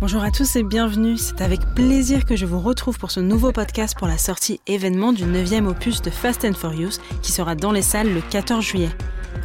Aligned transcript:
Bonjour 0.00 0.22
à 0.22 0.30
tous 0.30 0.54
et 0.54 0.62
bienvenue. 0.62 1.16
C'est 1.16 1.40
avec 1.40 1.58
plaisir 1.74 2.24
que 2.24 2.36
je 2.36 2.46
vous 2.46 2.60
retrouve 2.60 3.00
pour 3.00 3.10
ce 3.10 3.18
nouveau 3.18 3.50
podcast 3.50 3.98
pour 3.98 4.06
la 4.06 4.16
sortie 4.16 4.60
événement 4.68 5.12
du 5.12 5.24
9e 5.24 5.66
opus 5.66 6.02
de 6.02 6.10
Fast 6.10 6.44
and 6.44 6.52
Furious 6.54 7.00
qui 7.20 7.32
sera 7.32 7.56
dans 7.56 7.72
les 7.72 7.82
salles 7.82 8.14
le 8.14 8.20
14 8.20 8.64
juillet. 8.64 8.90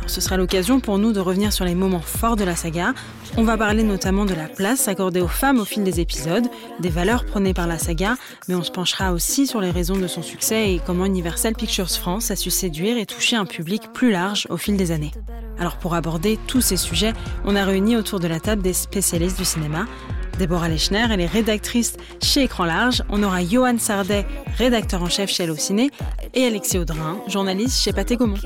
ce 0.05 0.21
sera 0.21 0.37
l'occasion 0.37 0.79
pour 0.79 0.99
nous 0.99 1.11
de 1.11 1.19
revenir 1.19 1.51
sur 1.51 1.65
les 1.65 1.73
moments 1.73 2.01
forts 2.01 2.35
de 2.35 2.43
la 2.43 2.55
saga. 2.55 2.93
On 3.35 3.43
va 3.43 3.57
parler 3.57 3.81
notamment 3.81 4.25
de 4.25 4.35
la 4.35 4.47
place 4.47 4.87
accordée 4.87 5.21
aux 5.21 5.27
femmes 5.27 5.59
au 5.59 5.65
fil 5.65 5.83
des 5.83 5.99
épisodes, 5.99 6.45
des 6.79 6.89
valeurs 6.89 7.25
prônées 7.25 7.55
par 7.55 7.65
la 7.65 7.79
saga, 7.79 8.15
mais 8.47 8.53
on 8.53 8.63
se 8.63 8.69
penchera 8.69 9.11
aussi 9.11 9.47
sur 9.47 9.59
les 9.59 9.71
raisons 9.71 9.97
de 9.97 10.05
son 10.05 10.21
succès 10.21 10.71
et 10.71 10.81
comment 10.85 11.05
Universal 11.05 11.55
Pictures 11.55 11.89
France 11.89 12.29
a 12.29 12.35
su 12.35 12.51
séduire 12.51 12.99
et 12.99 13.07
toucher 13.07 13.37
un 13.37 13.45
public 13.45 13.91
plus 13.91 14.11
large 14.11 14.45
au 14.51 14.57
fil 14.57 14.77
des 14.77 14.91
années. 14.91 15.13
Alors 15.57 15.77
pour 15.77 15.95
aborder 15.95 16.37
tous 16.45 16.61
ces 16.61 16.77
sujets, 16.77 17.13
on 17.43 17.55
a 17.55 17.65
réuni 17.65 17.95
autour 17.97 18.19
de 18.19 18.27
la 18.27 18.39
table 18.39 18.61
des 18.61 18.73
spécialistes 18.73 19.39
du 19.39 19.45
cinéma. 19.45 19.87
Déborah 20.37 20.67
Lechner, 20.67 21.07
elle 21.11 21.21
est 21.21 21.25
rédactrice 21.25 21.95
chez 22.21 22.43
Écran 22.43 22.65
Large. 22.65 23.03
On 23.09 23.23
aura 23.23 23.43
Johan 23.43 23.77
Sardet, 23.77 24.25
rédacteur 24.57 25.01
en 25.03 25.09
chef 25.09 25.29
chez 25.29 25.43
Allociné, 25.43 25.91
et 26.33 26.45
Alexis 26.45 26.77
Audrin, 26.77 27.19
journaliste 27.27 27.81
chez 27.81 27.93
Pathé 27.93 28.17
Gaumont. 28.17 28.37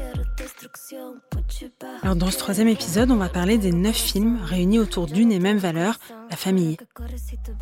Alors 2.04 2.16
dans 2.16 2.30
ce 2.30 2.38
troisième 2.38 2.68
épisode, 2.68 3.12
on 3.12 3.16
va 3.16 3.30
parler 3.30 3.58
des 3.58 3.72
neuf 3.72 3.96
films 3.96 4.40
réunis 4.44 4.80
autour 4.80 5.08
d'une 5.08 5.32
et 5.32 5.40
même 5.40 5.58
valeur, 5.58 6.00
la 6.30 6.36
famille. 6.36 6.77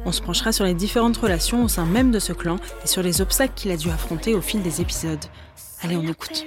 On 0.06 0.12
se 0.12 0.22
penchera 0.22 0.52
sur 0.52 0.66
les 0.66 0.74
différentes 0.74 1.18
relations 1.18 1.64
au 1.64 1.68
sein 1.68 1.86
même 1.86 2.12
de 2.12 2.20
ce 2.20 2.34
clan 2.34 2.58
et 2.84 2.88
sur 2.88 3.04
les 3.04 3.22
obstacles 3.22 3.54
qu'il 3.56 3.72
a 3.72 3.78
dû 3.78 3.90
affronter 3.90 4.34
au 4.34 4.42
fil 4.42 4.62
des 4.62 4.82
épisodes. 4.82 5.24
Allez, 5.82 5.96
on 5.96 6.08
écoute. 6.08 6.46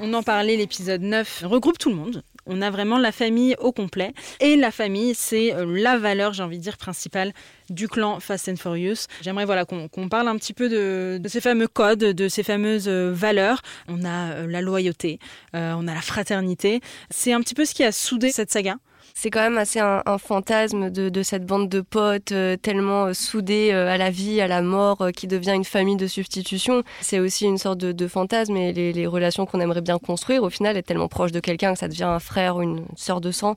On 0.00 0.14
en 0.14 0.22
parlait, 0.22 0.56
l'épisode 0.56 1.02
9 1.02 1.44
regroupe 1.44 1.78
tout 1.78 1.90
le 1.90 1.96
monde. 1.96 2.22
On 2.48 2.62
a 2.62 2.70
vraiment 2.70 2.98
la 2.98 3.12
famille 3.12 3.54
au 3.58 3.72
complet. 3.72 4.14
Et 4.40 4.56
la 4.56 4.70
famille, 4.70 5.14
c'est 5.14 5.54
euh, 5.54 5.66
la 5.66 5.98
valeur, 5.98 6.32
j'ai 6.32 6.42
envie 6.42 6.56
de 6.56 6.62
dire, 6.62 6.78
principale 6.78 7.32
du 7.68 7.88
clan 7.88 8.20
Fast 8.20 8.48
and 8.48 8.56
Furious. 8.56 9.06
J'aimerais 9.20 9.44
voilà, 9.44 9.66
qu'on 9.66 10.08
parle 10.08 10.28
un 10.28 10.36
petit 10.36 10.54
peu 10.54 10.70
de, 10.70 11.20
ces 11.28 11.42
fameux 11.42 11.68
codes, 11.68 11.98
de 11.98 12.28
ces 12.28 12.42
fameuses 12.42 12.88
euh, 12.88 13.12
valeurs. 13.12 13.60
On 13.86 14.02
a 14.04 14.32
euh, 14.32 14.46
la 14.46 14.62
loyauté, 14.62 15.18
on 15.52 15.86
a 15.86 15.94
la 15.94 16.00
fraternité. 16.00 16.80
C'est 17.10 17.32
un 17.32 17.40
petit 17.40 17.54
peu 17.54 17.66
ce 17.66 17.74
qui 17.74 17.84
a 17.84 17.92
soudé 17.92 18.30
cette 18.30 18.50
saga 18.50 18.76
c'est 19.14 19.30
quand 19.30 19.40
même 19.40 19.58
assez 19.58 19.80
un, 19.80 20.02
fantasme 20.18 20.90
de, 20.90 21.22
cette 21.22 21.44
bande 21.44 21.68
de 21.68 21.80
potes 21.80 22.32
euh, 22.32 22.56
tellement 22.56 23.06
euh, 23.06 23.12
soudés 23.12 23.70
euh, 23.72 23.88
à 23.88 23.98
la 23.98 24.10
vie, 24.10 24.40
à 24.40 24.46
la 24.46 24.62
mort, 24.62 25.08
qui 25.14 25.26
devient 25.26 25.54
une 25.54 25.64
famille 25.64 25.96
de 25.96 26.06
substitution. 26.06 26.82
C'est 27.00 27.18
aussi 27.18 27.44
une 27.44 27.58
sorte 27.58 27.78
de, 27.78 28.08
fantasme 28.08 28.56
et 28.56 28.72
les, 28.72 29.06
relations 29.06 29.46
qu'on 29.46 29.60
aimerait 29.60 29.80
bien 29.80 29.98
construire, 29.98 30.42
au 30.42 30.50
final, 30.50 30.76
est 30.76 30.82
tellement 30.82 31.08
proche 31.08 31.32
de 31.32 31.40
quelqu'un 31.40 31.72
que 31.72 31.78
ça 31.78 31.88
devient 31.88 32.04
un 32.04 32.18
frère 32.18 32.56
ou 32.56 32.62
une 32.62 32.84
sœur 32.96 33.20
de 33.20 33.30
sang. 33.30 33.56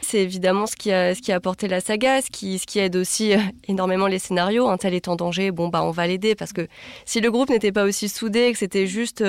C'est 0.00 0.20
évidemment 0.20 0.66
ce 0.66 0.76
qui, 0.76 0.92
a, 0.92 1.14
ce 1.14 1.20
qui 1.20 1.32
a 1.32 1.36
apporté 1.36 1.68
la 1.68 1.80
saga, 1.80 2.22
ce 2.22 2.30
qui, 2.30 2.58
ce 2.58 2.66
qui 2.66 2.78
aide 2.78 2.96
aussi 2.96 3.32
énormément 3.68 4.06
les 4.06 4.18
scénarios. 4.18 4.68
Un 4.68 4.76
tel 4.76 4.94
est 4.94 5.08
en 5.08 5.16
danger, 5.16 5.50
bon 5.50 5.68
bah 5.68 5.82
on 5.82 5.90
va 5.90 6.06
l'aider 6.06 6.34
parce 6.34 6.52
que 6.52 6.66
si 7.04 7.20
le 7.20 7.30
groupe 7.30 7.50
n'était 7.50 7.72
pas 7.72 7.84
aussi 7.84 8.08
soudé, 8.08 8.52
que 8.52 8.58
c'était 8.58 8.86
juste 8.86 9.24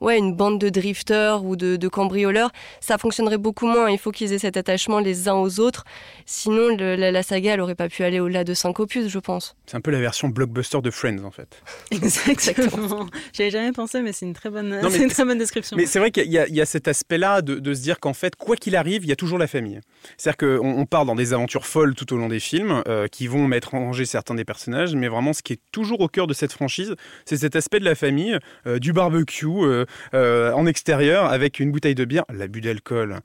ouais 0.00 0.18
une 0.18 0.34
bande 0.34 0.58
de 0.58 0.68
drifters 0.68 1.44
ou 1.44 1.56
de, 1.56 1.76
de 1.76 1.88
cambrioleurs, 1.88 2.50
ça 2.80 2.98
fonctionnerait 2.98 3.38
beaucoup 3.38 3.66
moins. 3.66 3.90
Il 3.90 3.98
faut 3.98 4.12
qu'ils 4.12 4.32
aient 4.32 4.38
cet 4.38 4.56
attachement 4.56 5.00
uns 5.28 5.34
aux 5.34 5.60
autres. 5.60 5.84
Sinon, 6.26 6.76
la, 6.76 7.22
saga, 7.22 7.54
elle 7.54 7.60
aurait 7.60 7.74
pas 7.74 7.88
pu 7.88 8.02
aller 8.02 8.20
au-delà 8.20 8.44
de 8.44 8.52
5 8.54 8.78
opus, 8.80 9.08
je 9.08 9.18
pense. 9.18 9.56
C'est 9.66 9.76
un 9.76 9.80
peu 9.80 9.90
la 9.90 10.00
version 10.00 10.28
blockbuster 10.28 10.80
de 10.80 10.90
Friends, 10.90 11.24
en 11.24 11.30
fait. 11.30 11.62
Exactement. 11.90 13.06
J'avais 13.32 13.50
jamais 13.50 13.72
pensé, 13.72 14.02
mais 14.02 14.12
c'est 14.12 14.26
une 14.26 14.34
très 14.34 14.50
bonne, 14.50 14.80
une 15.00 15.08
très 15.08 15.24
bonne 15.24 15.38
description. 15.38 15.76
Mais 15.76 15.86
c'est 15.86 15.98
vrai 15.98 16.10
qu'il 16.10 16.30
y, 16.30 16.60
a 16.60 16.66
cet 16.66 16.88
aspect-là 16.88 17.42
de, 17.42 17.74
se 17.74 17.80
dire 17.80 18.00
qu'en 18.00 18.12
fait, 18.12 18.34
quoi 18.36 18.56
qu'il 18.56 18.76
arrive, 18.76 19.04
il 19.04 19.08
y 19.08 19.12
a 19.12 19.16
toujours 19.16 19.38
la 19.38 19.46
famille. 19.46 19.80
C'est-à-dire 20.16 20.58
qu'on 20.58 20.80
on 20.80 20.86
part 20.86 21.04
dans 21.04 21.14
des 21.14 21.32
aventures 21.32 21.66
folles 21.66 21.94
tout 21.94 22.12
au 22.12 22.16
long 22.16 22.28
des 22.28 22.40
films, 22.40 22.82
euh, 22.88 23.06
qui 23.06 23.26
vont 23.26 23.46
mettre 23.46 23.74
en 23.74 23.80
danger 23.80 24.04
certains 24.04 24.34
des 24.34 24.44
personnages, 24.44 24.94
mais 24.94 25.08
vraiment, 25.08 25.32
ce 25.32 25.42
qui 25.42 25.54
est 25.54 25.60
toujours 25.72 26.00
au 26.00 26.08
cœur 26.08 26.26
de 26.26 26.34
cette 26.34 26.52
franchise, 26.52 26.94
c'est 27.24 27.36
cet 27.36 27.56
aspect 27.56 27.78
de 27.78 27.84
la 27.84 27.94
famille, 27.94 28.38
euh, 28.66 28.78
du 28.78 28.92
barbecue 28.92 29.46
euh, 29.46 30.52
en 30.52 30.66
extérieur, 30.66 31.26
avec 31.26 31.60
une 31.60 31.70
bouteille 31.70 31.94
de 31.94 32.04
bière, 32.04 32.24
l'abus 32.32 32.60
d'alcool. 32.60 33.20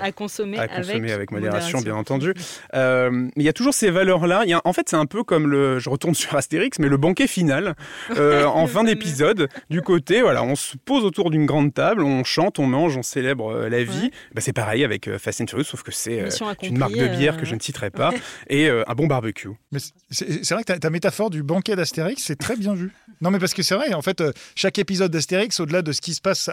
à 0.00 0.12
consommer 0.12 0.58
avec 0.72 1.10
avec 1.10 1.30
modération, 1.30 1.80
bien 1.80 1.94
entendu. 1.94 2.34
Euh, 2.74 3.10
mais 3.10 3.30
il 3.36 3.44
y 3.44 3.48
a 3.48 3.52
toujours 3.52 3.74
ces 3.74 3.90
valeurs-là. 3.90 4.44
En 4.64 4.72
fait, 4.72 4.88
c'est 4.88 4.96
un 4.96 5.06
peu 5.06 5.24
comme 5.24 5.48
le, 5.48 5.78
je 5.78 5.88
retourne 5.88 6.14
sur 6.22 6.34
Astérix, 6.34 6.78
mais 6.78 6.88
le 6.88 6.96
banquet 6.96 7.26
final 7.26 7.74
euh, 8.16 8.44
en 8.44 8.66
fin 8.66 8.84
d'épisode. 8.84 9.48
Du 9.70 9.82
côté, 9.82 10.22
voilà, 10.22 10.42
on 10.42 10.56
se 10.56 10.76
pose 10.76 11.04
autour 11.04 11.30
d'une 11.30 11.46
grande 11.46 11.72
table, 11.74 12.02
on 12.02 12.24
chante, 12.24 12.58
on 12.58 12.66
mange, 12.66 12.96
on 12.96 13.02
célèbre 13.02 13.52
euh, 13.52 13.68
la 13.68 13.84
vie. 13.84 14.10
Bah, 14.34 14.40
c'est 14.40 14.52
pareil 14.52 14.84
avec 14.84 15.16
Fast 15.18 15.40
and 15.40 15.46
Furious, 15.46 15.64
sauf 15.64 15.82
que 15.82 15.92
c'est 15.92 16.28
une 16.62 16.78
marque 16.78 16.96
de 16.96 17.08
bière 17.08 17.36
que 17.36 17.44
je 17.44 17.54
ne 17.54 17.60
citerai 17.60 17.90
pas 17.90 18.12
et 18.48 18.68
un 18.68 18.94
bon 18.94 19.06
barbecue. 19.06 19.50
Mais 19.70 19.78
c'est 20.10 20.50
vrai 20.50 20.62
que 20.62 20.72
ta, 20.72 20.78
ta 20.78 20.90
métaphore 20.90 21.30
du 21.30 21.42
banquet 21.42 21.76
d'Astérix, 21.76 22.22
c'est 22.22 22.38
très 22.38 22.56
bien 22.56 22.74
vu. 22.74 22.92
Non, 23.20 23.30
mais 23.30 23.38
parce 23.38 23.54
que 23.54 23.62
c'est 23.62 23.74
vrai, 23.74 23.94
en 23.94 24.02
fait, 24.02 24.22
chaque 24.54 24.78
épisode 24.78 25.10
d'Astérix, 25.10 25.60
au-delà 25.60 25.82
de 25.82 25.92
ce 25.92 26.00
qui 26.00 26.14
se 26.14 26.20
passe 26.20 26.48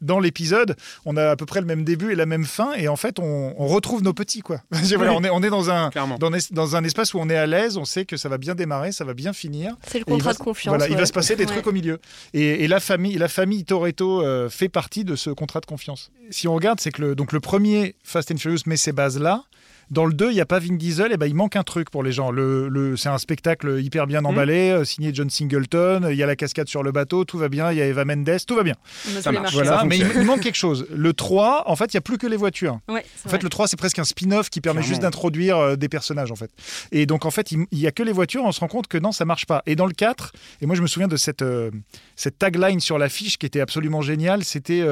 dans 0.00 0.18
l'épisode, 0.18 0.76
on 1.04 1.16
a 1.16 1.30
à 1.30 1.36
peu 1.36 1.46
près 1.46 1.60
le 1.60 1.66
même 1.66 1.84
début 1.84 2.12
et 2.12 2.14
la 2.14 2.26
même 2.26 2.44
fin, 2.44 2.72
et 2.72 2.88
en 2.88 2.96
fait, 2.96 3.18
on, 3.18 3.54
on 3.56 3.66
retrouve 3.66 4.02
nos 4.02 4.12
petits, 4.12 4.40
quoi. 4.40 4.62
on, 4.72 5.24
est, 5.24 5.30
on 5.30 5.42
est 5.42 5.50
dans 5.50 5.70
un, 5.70 5.90
dans, 5.90 6.30
dans, 6.50 6.76
un 6.76 6.84
espace 6.84 7.14
où 7.14 7.18
on 7.18 7.28
est 7.28 7.36
à 7.36 7.46
l'aise, 7.46 7.76
on 7.76 7.84
sait 7.84 8.04
que 8.04 8.16
ça 8.16 8.28
va 8.28 8.38
bien 8.38 8.54
démarrer, 8.54 8.92
ça 8.92 9.04
va 9.04 9.14
bien 9.14 9.32
finir. 9.32 9.76
C'est 9.86 9.98
le 9.98 10.04
contrat 10.04 10.32
de 10.32 10.38
confiance. 10.38 10.76
Voilà, 10.76 10.88
il 10.88 10.96
va 10.96 11.06
se 11.06 11.12
passer 11.12 11.36
des 11.36 11.46
trucs 11.46 11.66
au 11.66 11.72
milieu. 11.72 12.00
Et, 12.32 12.68
la 12.68 12.80
famille, 12.80 13.18
la 13.18 13.28
famille 13.28 13.64
Toretto 13.64 14.22
euh, 14.22 14.48
fait 14.48 14.68
partie 14.68 15.04
de 15.04 15.16
ce 15.16 15.30
contrat 15.30 15.60
de 15.60 15.66
confiance. 15.66 16.12
Si 16.30 16.46
on 16.46 16.54
regarde, 16.54 16.80
c'est 16.80 16.92
que 16.92 17.02
le, 17.02 17.14
donc 17.14 17.32
le 17.32 17.40
premier 17.40 17.96
Fast 18.04 18.30
and 18.30 18.36
Furious 18.36 18.60
met 18.66 18.76
ses 18.76 18.92
bases 18.92 19.18
là. 19.18 19.44
Dans 19.90 20.06
le 20.06 20.12
2, 20.12 20.30
il 20.30 20.34
n'y 20.34 20.40
a 20.40 20.46
pas 20.46 20.60
Vin 20.60 20.76
Diesel, 20.76 21.10
et 21.10 21.16
ben 21.16 21.26
il 21.26 21.34
manque 21.34 21.56
un 21.56 21.64
truc 21.64 21.90
pour 21.90 22.04
les 22.04 22.12
gens. 22.12 22.30
Le, 22.30 22.68
le 22.68 22.96
c'est 22.96 23.08
un 23.08 23.18
spectacle 23.18 23.80
hyper 23.82 24.06
bien 24.06 24.24
emballé, 24.24 24.70
mmh. 24.70 24.74
euh, 24.74 24.84
signé 24.84 25.10
John 25.12 25.28
Singleton, 25.28 26.06
il 26.08 26.16
y 26.16 26.22
a 26.22 26.26
la 26.26 26.36
cascade 26.36 26.68
sur 26.68 26.84
le 26.84 26.92
bateau, 26.92 27.24
tout 27.24 27.38
va 27.38 27.48
bien, 27.48 27.72
il 27.72 27.78
y 27.78 27.82
a 27.82 27.86
Eva 27.86 28.04
Mendes, 28.04 28.38
tout 28.46 28.54
va 28.54 28.62
bien. 28.62 28.76
Ça 29.20 29.32
marche. 29.32 29.52
Voilà, 29.52 29.82
mais 29.84 29.98
il, 29.98 30.22
manque 30.22 30.42
quelque 30.42 30.54
chose. 30.54 30.86
Le 30.94 31.12
3, 31.12 31.64
en 31.66 31.74
fait, 31.74 31.92
il 31.92 31.96
n'y 31.96 31.98
a 31.98 32.02
plus 32.02 32.18
que 32.18 32.28
les 32.28 32.36
voitures. 32.36 32.78
Ouais, 32.88 33.04
en 33.26 33.28
fait, 33.28 33.42
le 33.42 33.48
3, 33.48 33.66
c'est 33.66 33.76
presque 33.76 33.98
un 33.98 34.04
spin-off 34.04 34.48
qui 34.48 34.60
permet 34.60 34.82
juste 34.82 35.02
d'introduire 35.02 35.58
euh, 35.58 35.76
des 35.76 35.88
personnages, 35.88 36.30
en 36.30 36.36
fait. 36.36 36.52
Et 36.92 37.06
donc, 37.06 37.24
en 37.24 37.32
fait, 37.32 37.50
il 37.50 37.66
n'y 37.72 37.86
a 37.88 37.92
que 37.92 38.04
les 38.04 38.12
voitures, 38.12 38.44
on 38.44 38.52
se 38.52 38.60
rend 38.60 38.68
compte 38.68 38.86
que 38.86 38.98
non, 38.98 39.10
ça 39.10 39.24
marche 39.24 39.46
pas. 39.46 39.62
Et 39.66 39.74
dans 39.74 39.86
le 39.86 39.92
4, 39.92 40.32
et 40.60 40.66
moi, 40.66 40.76
je 40.76 40.82
me 40.82 40.86
souviens 40.86 41.08
de 41.08 41.16
cette, 41.16 41.42
euh, 41.42 41.70
cette 42.14 42.38
tagline 42.38 42.78
sur 42.78 42.96
l'affiche 42.96 43.38
qui 43.38 43.46
était 43.46 43.60
absolument 43.60 44.02
géniale, 44.02 44.44
c'était 44.44 44.84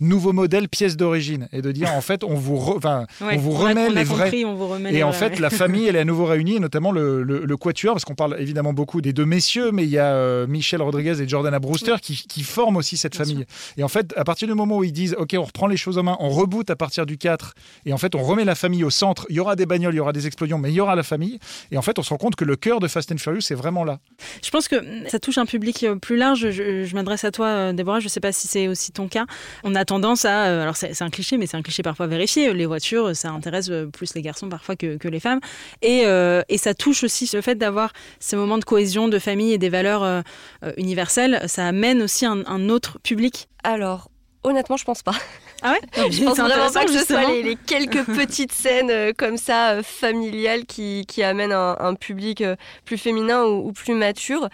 nouveau 0.00 0.32
modèle, 0.32 0.68
pièce 0.68 0.96
d'origine. 0.96 1.48
Et 1.52 1.62
de 1.62 1.72
dire, 1.72 1.92
en 1.94 2.00
fait, 2.00 2.22
on 2.22 2.34
vous, 2.34 2.78
on 2.84 3.36
vous 3.38 3.50
remet 3.50 3.90
les 3.90 4.04
vrais. 4.04 4.35
On 4.44 4.54
vous 4.54 4.68
remet 4.68 4.92
et 4.92 5.02
en 5.02 5.12
fait, 5.12 5.38
la 5.38 5.50
famille, 5.50 5.86
elle 5.86 5.96
est 5.96 6.00
à 6.00 6.04
nouveau 6.04 6.24
réunie, 6.26 6.60
notamment 6.60 6.92
le, 6.92 7.22
le, 7.22 7.56
quatuor, 7.56 7.94
parce 7.94 8.04
qu'on 8.04 8.14
parle 8.14 8.36
évidemment 8.38 8.72
beaucoup 8.72 9.00
des 9.00 9.12
deux 9.12 9.24
messieurs, 9.24 9.72
mais 9.72 9.84
il 9.84 9.90
y 9.90 9.98
a 9.98 10.12
euh, 10.12 10.46
Michel 10.46 10.82
Rodriguez 10.82 11.20
et 11.20 11.28
Jordana 11.28 11.58
Brewster 11.58 11.96
qui, 12.00 12.24
qui, 12.28 12.42
forment 12.42 12.76
aussi 12.76 12.96
cette 12.96 13.14
famille. 13.14 13.44
Et 13.76 13.82
en 13.82 13.88
fait, 13.88 14.12
à 14.16 14.24
partir 14.24 14.48
du 14.48 14.54
moment 14.54 14.78
où 14.78 14.84
ils 14.84 14.92
disent, 14.92 15.16
OK, 15.18 15.34
on 15.38 15.44
reprend 15.44 15.66
les 15.66 15.76
choses 15.76 15.98
en 15.98 16.02
main, 16.02 16.16
on 16.20 16.28
reboot 16.28 16.68
à 16.70 16.76
partir 16.76 17.06
du 17.06 17.18
4, 17.18 17.54
et 17.86 17.92
en 17.92 17.98
fait, 17.98 18.14
on 18.14 18.22
remet 18.22 18.44
la 18.44 18.54
famille 18.54 18.84
au 18.84 18.90
centre, 18.90 19.26
il 19.28 19.36
y 19.36 19.40
aura 19.40 19.56
des 19.56 19.66
bagnoles, 19.66 19.94
il 19.94 19.98
y 19.98 20.00
aura 20.00 20.12
des 20.12 20.26
explosions, 20.26 20.58
mais 20.58 20.70
il 20.70 20.74
y 20.74 20.80
aura 20.80 20.94
la 20.94 21.02
famille. 21.02 21.38
Et 21.70 21.78
en 21.78 21.82
fait, 21.82 21.98
on 21.98 22.02
se 22.02 22.10
rend 22.10 22.18
compte 22.18 22.36
que 22.36 22.44
le 22.44 22.56
cœur 22.56 22.80
de 22.80 22.88
Fast 22.88 23.12
and 23.12 23.18
Furious, 23.18 23.40
c'est 23.42 23.54
vraiment 23.54 23.84
là. 23.84 23.98
Je 24.42 24.50
pense 24.50 24.68
que 24.68 24.76
ça 25.08 25.18
touche 25.18 25.38
un 25.38 25.46
public 25.46 25.84
euh, 25.84 25.96
plus 25.96 26.16
large. 26.16 26.50
Je, 26.50 26.94
m'adresse 26.94 27.24
à 27.24 27.30
toi, 27.30 27.46
euh, 27.46 27.72
Déborah, 27.72 28.00
je 28.00 28.06
ne 28.06 28.10
sais 28.10 28.20
pas 28.20 28.32
si 28.32 28.48
c'est 28.48 28.68
aussi 28.68 28.92
ton 28.92 29.08
cas. 29.08 29.26
On 29.64 29.74
a 29.74 29.84
tendance 29.84 30.24
à, 30.24 30.62
alors 30.62 30.76
c'est 30.76 31.02
un 31.02 31.10
cliché, 31.10 31.36
mais 31.36 31.46
c'est 31.46 31.56
un 31.56 31.62
cliché 31.62 31.82
parfois 31.82 32.06
vérifié. 32.06 32.52
Les 32.52 32.66
voitures, 32.66 33.14
ça 33.14 33.30
intéresse 33.30 33.70
plus 33.92 34.14
les 34.14 34.22
garçons 34.26 34.48
parfois 34.48 34.76
que, 34.76 34.96
que 34.96 35.08
les 35.08 35.20
femmes. 35.20 35.40
Euh, 35.84 36.42
et, 36.48 36.58
ça 36.58 36.74
touche 36.74 37.04
aussi 37.04 37.30
le 37.32 37.40
fait 37.40 37.54
d'avoir 37.54 37.92
ces 38.20 38.36
moments 38.36 38.58
de 38.58 38.64
cohésion, 38.64 39.08
de 39.08 39.18
famille 39.18 39.52
et 39.52 39.58
des 39.58 39.68
valeurs 39.68 40.02
euh, 40.02 40.20
euh, 40.64 40.72
universelles. 40.76 41.42
Ça 41.46 41.66
amène 41.66 42.02
aussi 42.02 42.26
un, 42.26 42.68
autre 42.68 42.98
public. 43.00 43.48
Alors, 43.62 44.10
honnêtement, 44.42 44.76
je 44.76 44.84
pense 44.84 45.02
pas. 45.02 45.14
Ah 45.62 45.72
ouais? 45.72 46.10
Je 46.10 46.24
pense 46.24 46.38
vraiment 46.38 46.70
pas 46.70 46.84
que 46.84 46.92
ce 46.92 47.04
soit 47.04 47.30
les, 47.30 47.56
quelques 47.56 48.04
petites 48.16 48.52
scènes 48.52 49.14
comme 49.14 49.36
ça, 49.36 49.82
familiales, 49.82 50.66
qui, 50.66 51.22
amènent 51.22 51.52
un, 51.52 51.94
public 51.94 52.42
plus 52.84 52.98
féminin 52.98 53.44
ou 53.44 53.72
plus 53.72 53.94
mature. 53.94 54.48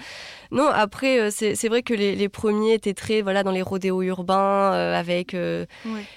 Non, 0.52 0.68
après, 0.68 1.18
euh, 1.18 1.30
c'est 1.30 1.68
vrai 1.68 1.82
que 1.82 1.94
les, 1.94 2.28
premiers 2.28 2.74
étaient 2.74 2.92
très 2.92 3.22
voilà, 3.22 3.42
dans 3.42 3.50
les 3.50 3.62
rodéos 3.62 4.02
urbains, 4.02 4.74
euh, 4.74 4.94
avec 4.94 5.32
euh, 5.32 5.64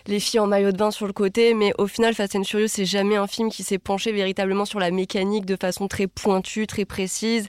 les 0.08 0.20
filles 0.20 0.42
en 0.42 0.48
maillot 0.48 0.74
de 0.74 0.78
bain 0.78 0.92
sur 0.92 1.08
le 1.08 1.14
côté, 1.14 1.54
mais 1.54 1.72
au 1.78 1.88
final, 1.88 2.14
Fast 2.14 2.36
and 2.36 2.44
Furious, 2.44 2.68
c'est 2.68 2.86
jamais 2.86 3.16
un 3.16 3.28
film 3.28 3.50
qui 3.50 3.64
s'est 3.64 3.78
penché 3.78 4.12
véritablement 4.12 4.66
sur 4.66 4.80
la 4.80 4.92
mécanique 4.92 5.46
de 5.46 5.56
façon 5.56 5.88
très 5.88 6.08
pointue, 6.08 6.68
très 6.68 6.84
précise, 6.84 7.48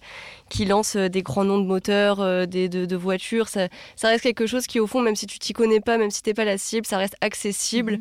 qui 0.48 0.64
lance 0.64 0.94
des 0.96 1.22
grands 1.22 1.44
noms 1.44 1.58
de 1.58 1.66
moteurs, 1.66 2.46
des, 2.46 2.68
de, 2.68 2.96
voitures. 2.96 3.48
Ça, 3.48 3.68
reste 4.04 4.22
quelque 4.22 4.46
chose 4.46 4.68
qui, 4.68 4.78
au 4.78 4.86
fond, 4.86 5.00
même 5.00 5.16
si 5.16 5.26
tu 5.26 5.40
t'y 5.40 5.52
connais 5.54 5.80
pas, 5.80 5.98
même 5.98 6.12
si 6.12 6.22
t'es 6.22 6.34
pas 6.34 6.44
la 6.44 6.56
cible, 6.56 6.86
ça 6.86 6.98
reste 6.98 7.16
accessible. 7.20 7.94
Mhm. 7.94 8.00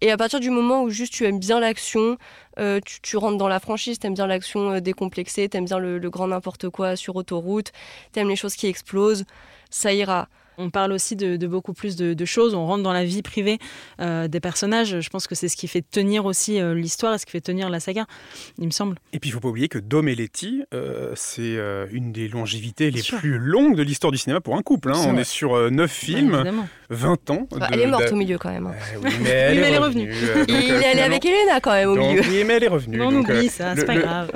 Et 0.00 0.10
à 0.10 0.16
partir 0.16 0.40
du 0.40 0.50
moment 0.50 0.82
où 0.82 0.90
juste 0.90 1.12
tu 1.12 1.24
aimes 1.24 1.38
bien 1.38 1.60
l'action, 1.60 2.18
euh, 2.58 2.80
tu, 3.02 3.16
rentres 3.16 3.38
dans 3.38 3.48
la 3.48 3.60
franchise, 3.60 3.98
tu 3.98 4.06
aimes 4.06 4.14
bien 4.14 4.26
l'action 4.26 4.72
euh, 4.72 4.80
décomplexée, 4.80 5.48
tu 5.48 5.56
aimes 5.56 5.64
bien 5.64 5.78
le, 5.78 5.98
grand 6.10 6.28
n'importe 6.28 6.68
quoi 6.68 6.96
sur 6.96 7.16
autoroute, 7.16 7.72
tu 8.12 8.20
aimes 8.20 8.28
les 8.28 8.36
choses 8.36 8.54
qui 8.54 8.66
explosent, 8.66 9.24
ça 9.70 9.92
ira. 9.92 10.28
On 10.58 10.70
parle 10.70 10.92
aussi 10.92 11.16
de, 11.16 11.46
beaucoup 11.46 11.72
plus 11.72 11.96
de, 11.96 12.24
choses, 12.24 12.54
on 12.54 12.66
rentre 12.66 12.82
dans 12.82 12.92
la 12.92 13.04
vie 13.04 13.22
privée 13.22 13.58
euh, 14.00 14.28
des 14.28 14.40
personnages. 14.40 15.00
Je 15.00 15.10
pense 15.10 15.26
que 15.26 15.34
c'est 15.34 15.48
ce 15.48 15.56
qui 15.56 15.68
fait 15.68 15.82
tenir 15.82 16.24
aussi 16.26 16.60
euh, 16.60 16.74
l'histoire 16.74 17.14
et 17.14 17.18
ce 17.18 17.26
qui 17.26 17.32
fait 17.32 17.40
tenir 17.40 17.68
la 17.70 17.80
saga, 17.80 18.06
il 18.58 18.66
me 18.66 18.70
semble. 18.70 18.96
Et 19.12 19.18
puis 19.18 19.30
il 19.30 19.32
faut 19.32 19.40
pas 19.40 19.48
oublier 19.48 19.68
que 19.68 19.78
Dom 19.78 20.08
et 20.08 20.14
Letty, 20.14 20.62
euh, 20.72 21.12
c'est 21.16 21.58
une 21.90 22.12
des 22.12 22.28
longévités 22.28 22.90
les 22.90 23.02
plus 23.02 23.38
longues 23.38 23.76
de 23.76 23.82
l'histoire 23.82 24.12
du 24.12 24.18
cinéma 24.18 24.40
pour 24.40 24.56
un 24.56 24.62
couple. 24.62 24.92
Hein. 24.92 25.04
On 25.06 25.16
est 25.16 25.24
sur 25.24 25.70
9 25.70 25.90
films, 25.90 26.66
20 26.94 27.30
ans. 27.30 27.48
elle 27.72 27.80
est 27.80 27.86
morte 27.86 28.10
au 28.12 28.16
milieu 28.16 28.38
quand 28.38 28.50
même. 28.50 28.66
Hein. 28.66 28.74
oui, 29.02 29.10
mais 29.22 29.30
elle, 29.30 29.58
est, 29.58 29.78
revenue. 29.78 30.12
il 30.48 30.54
est 30.54 30.84
allé 30.86 31.00
avec 31.00 31.24
Elena 31.24 31.60
quand 31.60 31.72
même 31.72 31.90
au 31.90 31.96
milieu. 31.96 32.20
Oui, 32.22 32.44
mais 32.46 32.54
elle 32.54 32.64
est 32.64 32.68
revenue. 32.68 33.02
on 33.02 33.14
oublie 33.14 33.48
ça, 33.48 33.74
c'est 33.76 33.84
pas 33.84 33.96
grave. 33.96 34.30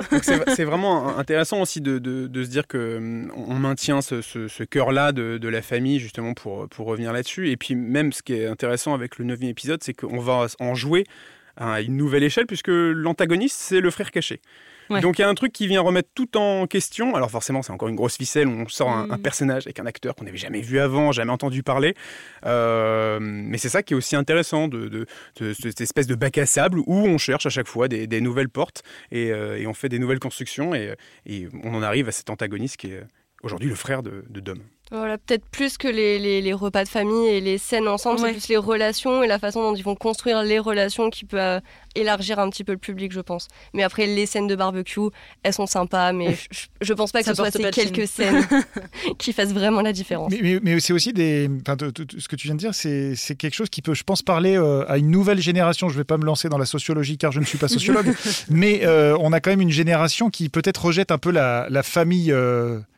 C'est 0.55 0.63
vraiment 0.63 1.17
intéressant 1.17 1.61
aussi 1.61 1.81
de, 1.81 1.97
de, 1.99 2.43
se 2.43 2.49
dire 2.49 2.67
que 2.67 2.97
hum, 2.97 3.31
on 3.35 3.55
maintient 3.55 4.01
ce, 4.01 4.21
ce, 4.21 4.63
cœur-là 4.63 5.11
de, 5.11 5.37
de, 5.37 5.47
la 5.47 5.61
famille 5.61 5.99
justement 5.99 6.33
pour, 6.33 6.67
pour 6.69 6.87
revenir 6.87 7.13
là-dessus. 7.13 7.49
Et 7.49 7.57
puis 7.57 7.75
même 7.75 8.11
ce 8.13 8.21
qui 8.21 8.33
est 8.33 8.45
intéressant 8.45 8.93
avec 8.93 9.17
le 9.17 9.25
neuvième 9.25 9.51
épisode, 9.51 9.81
c'est 9.83 9.93
qu'on 9.93 10.19
va 10.19 10.47
en 10.59 10.75
jouer 10.75 11.05
à 11.57 11.81
une 11.81 11.97
nouvelle 11.97 12.23
échelle 12.23 12.45
puisque 12.45 12.69
l'antagoniste, 12.69 13.57
c'est 13.59 13.81
le 13.81 13.91
frère 13.91 14.11
caché. 14.11 14.41
Donc 14.89 15.19
il 15.19 15.21
y 15.21 15.25
a 15.25 15.29
un 15.29 15.35
truc 15.35 15.51
qui 15.51 15.67
vient 15.67 15.81
remettre 15.81 16.09
tout 16.15 16.37
en 16.37 16.67
question. 16.67 17.15
Alors 17.15 17.31
forcément, 17.31 17.61
c'est 17.61 17.71
encore 17.71 17.89
une 17.89 17.95
grosse 17.95 18.17
ficelle. 18.17 18.47
On 18.47 18.67
sort 18.67 18.89
un, 18.89 19.07
mm. 19.07 19.21
personnage 19.21 19.67
avec 19.67 19.79
un 19.79 19.85
acteur 19.85 20.15
qu'on 20.15 20.25
n'avait 20.25 20.37
jamais 20.37 20.61
vu 20.61 20.79
avant, 20.79 21.11
jamais 21.11 21.31
entendu 21.31 21.63
parler. 21.63 21.93
Euh, 22.45 23.19
mais 23.21 23.57
c'est 23.57 23.69
ça 23.69 23.83
qui 23.83 23.93
est 23.93 23.97
aussi 23.97 24.15
intéressant 24.15 24.67
de, 24.67 25.05
cette 25.35 25.81
espèce 25.81 26.07
de 26.07 26.15
bac 26.15 26.37
à 26.37 26.45
sable 26.45 26.79
où 26.79 26.95
on 26.95 27.17
cherche 27.17 27.45
à 27.45 27.49
chaque 27.49 27.67
fois 27.67 27.87
des, 27.87 28.21
nouvelles 28.21 28.49
portes 28.49 28.83
euh, 29.13 29.55
et, 29.55 29.67
on 29.67 29.73
fait 29.73 29.89
des 29.89 29.99
nouvelles 29.99 30.19
constructions 30.19 30.73
et, 30.73 30.95
on 31.63 31.73
en 31.73 31.83
arrive 31.83 32.07
à 32.07 32.11
cet 32.11 32.29
antagoniste 32.29 32.77
qui 32.77 32.91
est 32.91 33.03
aujourd'hui 33.43 33.69
le 33.69 33.75
frère 33.75 34.03
de, 34.03 34.25
de 34.29 34.39
Dom. 34.39 34.59
Voilà, 34.91 35.19
peut-être 35.19 35.45
plus 35.51 35.77
que 35.77 35.87
les, 35.87 36.41
les, 36.41 36.53
repas 36.53 36.83
de 36.83 36.89
famille 36.89 37.27
et 37.27 37.41
les 37.41 37.59
scènes 37.59 37.87
ensemble, 37.87 38.19
c'est 38.19 38.31
plus 38.31 38.47
les 38.47 38.57
relations 38.57 39.21
et 39.21 39.27
la 39.27 39.37
façon 39.37 39.61
dont 39.61 39.75
ils 39.75 39.83
vont 39.83 39.93
construire 39.93 40.41
les 40.41 40.57
relations 40.57 41.11
qui 41.11 41.25
peut 41.25 41.39
euh, 41.39 41.59
élargir 41.93 42.39
un 42.39 42.49
petit 42.49 42.63
peu 42.63 42.71
le 42.71 42.79
public, 42.79 43.11
je 43.11 43.19
pense. 43.19 43.49
Mais 43.75 43.83
après, 43.83 44.07
les 44.07 44.25
scènes 44.25 44.47
de 44.47 44.55
barbecue, 44.55 44.99
elles 45.43 45.53
sont 45.53 45.67
sympas, 45.67 46.11
mais 46.11 46.35
je, 46.49 46.65
je 46.81 46.93
pense 46.93 47.11
pas 47.11 47.19
que 47.19 47.27
ce 47.27 47.35
soit 47.35 47.51
ces 47.51 47.69
quelques 47.69 48.07
scènes 48.07 48.43
qui 49.19 49.31
fassent 49.31 49.53
vraiment 49.53 49.81
la 49.81 49.93
différence. 49.93 50.31
Mais, 50.31 50.59
mais, 50.63 50.79
c'est 50.79 50.93
aussi 50.93 51.13
des. 51.13 51.47
Enfin, 51.61 51.77
ce 52.17 52.27
que 52.27 52.35
tu 52.35 52.47
viens 52.47 52.55
de 52.55 52.59
dire, 52.59 52.73
c'est 52.73 53.35
quelque 53.37 53.53
chose 53.53 53.69
qui 53.69 53.83
peut, 53.83 53.93
je 53.93 54.03
pense, 54.03 54.23
parler 54.23 54.55
euh, 54.55 54.89
à 54.89 54.97
une 54.97 55.11
nouvelle 55.11 55.39
génération. 55.39 55.89
Je 55.89 55.97
vais 55.97 56.03
pas 56.03 56.17
me 56.17 56.25
lancer 56.25 56.49
dans 56.49 56.57
la 56.57 56.65
sociologie 56.65 57.19
car 57.19 57.31
je 57.31 57.39
ne 57.39 57.45
suis 57.45 57.59
pas 57.59 57.67
sociologue, 57.67 58.11
mais 58.49 58.81
euh, 58.85 59.15
on 59.19 59.33
a 59.33 59.39
quand 59.39 59.51
même 59.51 59.61
une 59.61 59.69
génération 59.69 60.31
qui 60.31 60.49
peut-être 60.49 60.83
rejette 60.83 61.11
un 61.11 61.19
peu 61.19 61.29
la, 61.29 61.67
la 61.69 61.83
famille 61.83 62.33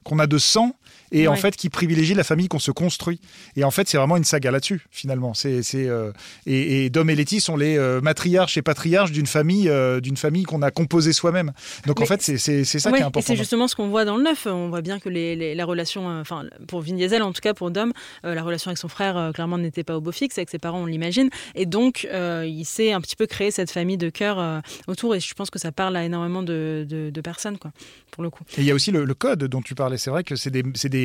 qu'on 0.06 0.20
a 0.20 0.28
de 0.28 0.38
sang 0.38 0.74
et 1.12 1.28
en 1.28 1.36
fait 1.36 1.56
qui 1.56 1.70
privilégie 1.70 2.14
la 2.14 2.24
famille 2.24 2.48
qu'on 2.48 2.60
se 2.60 2.72
construit. 2.72 3.20
Et 3.56 3.64
en 3.64 3.72
fait, 3.72 3.88
c'est 3.88 3.98
vraiment 3.98 4.18
une 4.18 4.24
saga 4.24 4.52
là-dessus, 4.52 4.82
finalement. 4.92 5.34
C'est, 5.34 5.62
euh, 5.76 6.12
et, 6.46 6.86
et, 6.86 6.90
Dom 6.90 7.10
et 7.10 7.16
Letty 7.16 7.42
sont 7.42 7.58
les 7.58 7.78
euh, 7.78 8.02
matriarches 8.02 8.58
et 8.58 8.62
patriarches 8.62 9.12
d'une 9.12 9.26
famille, 9.26 9.70
euh, 9.70 10.00
d'une 10.00 10.18
famille 10.18 10.44
qu'on 10.44 10.62
a 10.62 10.72
composée 10.72 11.14
soi-même. 11.14 11.52
Donc 11.88 12.02
en 12.02 12.06
fait, 12.06 12.22
c'est, 12.22 12.38
ça 12.38 12.92
qui 12.92 12.98
est 12.98 13.02
important. 13.02 13.20
Et 13.20 13.22
c'est 13.22 13.36
justement 13.36 13.68
ce 13.68 13.76
qu'on 13.76 13.90
voit 13.90 14.06
dans 14.06 14.18
le 14.18 14.24
neuf. 14.24 14.46
On 14.46 14.70
voit 14.70 14.82
bien 14.82 15.00
que 15.00 15.10
les, 15.10 15.56
la 15.56 15.66
relation, 15.66 16.08
enfin 16.20 16.46
pour 16.68 16.82
Vin 16.82 16.96
Diesel 16.96 17.22
en 17.22 17.34
tout 17.34 17.42
cas, 17.42 17.54
pour 17.54 17.72
Dom, 17.72 17.92
la 18.24 18.44
relation 18.44 18.70
avec 18.70 18.78
son 18.78 18.88
frère 18.88 19.32
clairement 19.34 19.58
n'était 19.58 19.84
pas 19.84 19.98
au 19.98 20.02
beau 20.02 20.12
fixe, 20.12 20.38
avec 20.38 20.50
ses 20.50 20.60
parents, 20.60 20.82
on 20.82 20.86
l'imagine. 20.86 21.30
Et 21.56 21.66
donc, 21.66 22.08
il 22.12 22.66
s'est 22.66 22.92
un 22.94 23.02
petit 23.02 23.16
peu 23.16 23.28
créé 23.28 23.52
cette 23.52 23.72
famille 23.72 23.98
de 23.98 24.10
cœur 24.10 24.62
autour. 24.88 25.16
Et 25.16 25.20
je 25.20 25.34
pense 25.34 25.50
que 25.50 25.60
ça 25.60 25.72
parle 25.72 25.96
à 25.96 26.04
énormément 26.04 26.44
de, 26.44 26.86
de, 26.88 27.22
personnes, 27.22 27.58
quoi, 27.58 27.72
pour 28.12 28.24
le 28.24 28.30
coup. 28.30 28.44
Et 28.58 28.62
il 28.62 28.66
y 28.66 28.72
a 28.72 28.76
aussi 28.76 28.92
le, 28.92 29.06
code 29.14 29.44
dont 29.44 29.62
tu 29.62 29.76
parlais. 29.76 29.98
C'est 29.98 30.10
vrai 30.10 30.24
que 30.24 30.36
c'est 30.36 30.50
des, 30.50 30.64
des 30.64 31.01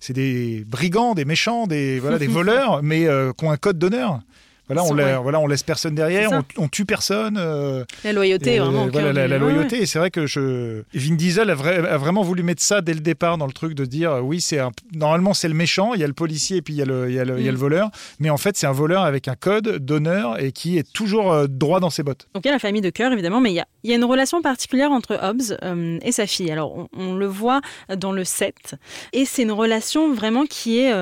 c'est 0.00 0.12
des 0.12 0.64
brigands, 0.66 1.14
des 1.14 1.24
méchants, 1.24 1.66
des, 1.66 1.98
voilà, 2.00 2.18
des 2.18 2.26
voleurs, 2.38 2.82
mais 2.82 3.06
euh, 3.06 3.32
qui 3.32 3.44
ont 3.44 3.50
un 3.50 3.56
code 3.56 3.78
d'onneur. 3.78 4.20
Voilà, 4.66 4.82
on, 4.82 5.22
voilà, 5.22 5.40
on 5.40 5.46
laisse 5.46 5.62
personne 5.62 5.94
derrière, 5.94 6.30
on, 6.56 6.68
tue 6.68 6.86
personne. 6.86 7.36
Euh, 7.38 7.84
la 8.02 8.14
loyauté, 8.14 8.58
vraiment. 8.58 8.86
Voilà, 8.86 9.12
la, 9.12 9.38
loyauté. 9.38 9.82
Et 9.82 9.86
c'est 9.86 9.98
vrai 9.98 10.10
que 10.10 10.26
je... 10.26 10.82
Vin 10.94 11.14
Diesel 11.16 11.50
a, 11.50 11.54
vraiment 11.54 12.22
voulu 12.22 12.42
mettre 12.42 12.62
ça 12.62 12.80
dès 12.80 12.94
le 12.94 13.00
départ 13.00 13.36
dans 13.36 13.46
le 13.46 13.52
truc 13.52 13.74
de 13.74 13.84
dire 13.84 14.20
oui, 14.22 14.40
c'est 14.40 14.58
normalement 14.94 15.34
c'est 15.34 15.48
le 15.48 15.54
méchant, 15.54 15.92
il 15.92 16.00
y 16.00 16.04
a 16.04 16.06
le 16.06 16.14
policier 16.14 16.58
et 16.58 16.62
puis 16.62 16.72
il 16.72 16.78
y 16.78 16.82
a 16.82 16.86
le, 16.86 17.10
il 17.10 17.14
y 17.14 17.18
a 17.18 17.24
le, 17.26 17.38
il 17.38 17.44
y 17.44 17.48
a 17.48 17.52
le 17.52 17.58
mm. 17.58 17.60
voleur. 17.60 17.90
Mais 18.20 18.30
en 18.30 18.38
fait, 18.38 18.56
c'est 18.56 18.66
un 18.66 18.72
voleur 18.72 19.02
avec 19.02 19.28
un 19.28 19.34
code 19.34 19.84
d'honneur 19.84 20.42
et 20.42 20.50
qui 20.50 20.78
est 20.78 20.90
toujours 20.92 21.30
euh, 21.30 21.46
droit 21.46 21.80
dans 21.80 21.90
ses 21.90 22.02
bottes. 22.02 22.28
Donc 22.34 22.44
il 22.46 22.48
y 22.48 22.50
a 22.50 22.54
la 22.54 22.58
famille 22.58 22.82
de 22.82 22.90
cœur, 22.90 23.12
évidemment, 23.12 23.42
mais 23.42 23.50
il 23.50 23.56
y 23.56 23.60
a, 23.60 23.66
il 23.82 23.90
y 23.90 23.92
a 23.92 23.96
une 23.96 24.04
relation 24.04 24.40
particulière 24.40 24.92
entre 24.92 25.18
Hobbes 25.22 25.58
euh, 25.62 25.98
et 26.00 26.12
sa 26.12 26.26
fille. 26.26 26.50
Alors 26.50 26.74
on, 26.74 26.88
on, 26.96 27.14
le 27.16 27.26
voit 27.26 27.60
dans 27.94 28.12
le 28.12 28.24
7. 28.24 28.76
Et 29.12 29.26
c'est 29.26 29.42
une 29.42 29.52
relation 29.52 30.14
vraiment 30.14 30.46
qui 30.46 30.78
est 30.78 30.92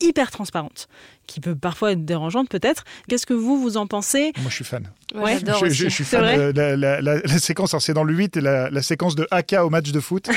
hyper 0.00 0.30
transparente 0.30 0.88
qui 1.28 1.38
peut 1.38 1.54
parfois 1.54 1.92
être 1.92 2.04
dérangeante 2.04 2.48
peut-être. 2.48 2.84
Qu'est-ce 3.08 3.26
que 3.26 3.34
vous, 3.34 3.60
vous 3.60 3.76
en 3.76 3.86
pensez? 3.86 4.32
Moi, 4.38 4.50
je 4.50 4.56
suis 4.56 4.64
fan. 4.64 4.90
Ouais, 5.14 5.38
je, 5.40 5.70
je, 5.70 5.88
suis 5.88 6.04
fan. 6.04 6.52
De 6.52 6.60
la, 6.60 7.00
la, 7.00 7.38
séquence, 7.38 7.74
c'est 7.78 7.94
dans 7.94 8.04
le 8.04 8.12
8, 8.12 8.36
et 8.36 8.40
la, 8.40 8.82
séquence 8.82 9.14
de 9.14 9.26
AK 9.30 9.54
au 9.62 9.70
match 9.70 9.90
de 9.90 10.00
foot. 10.00 10.28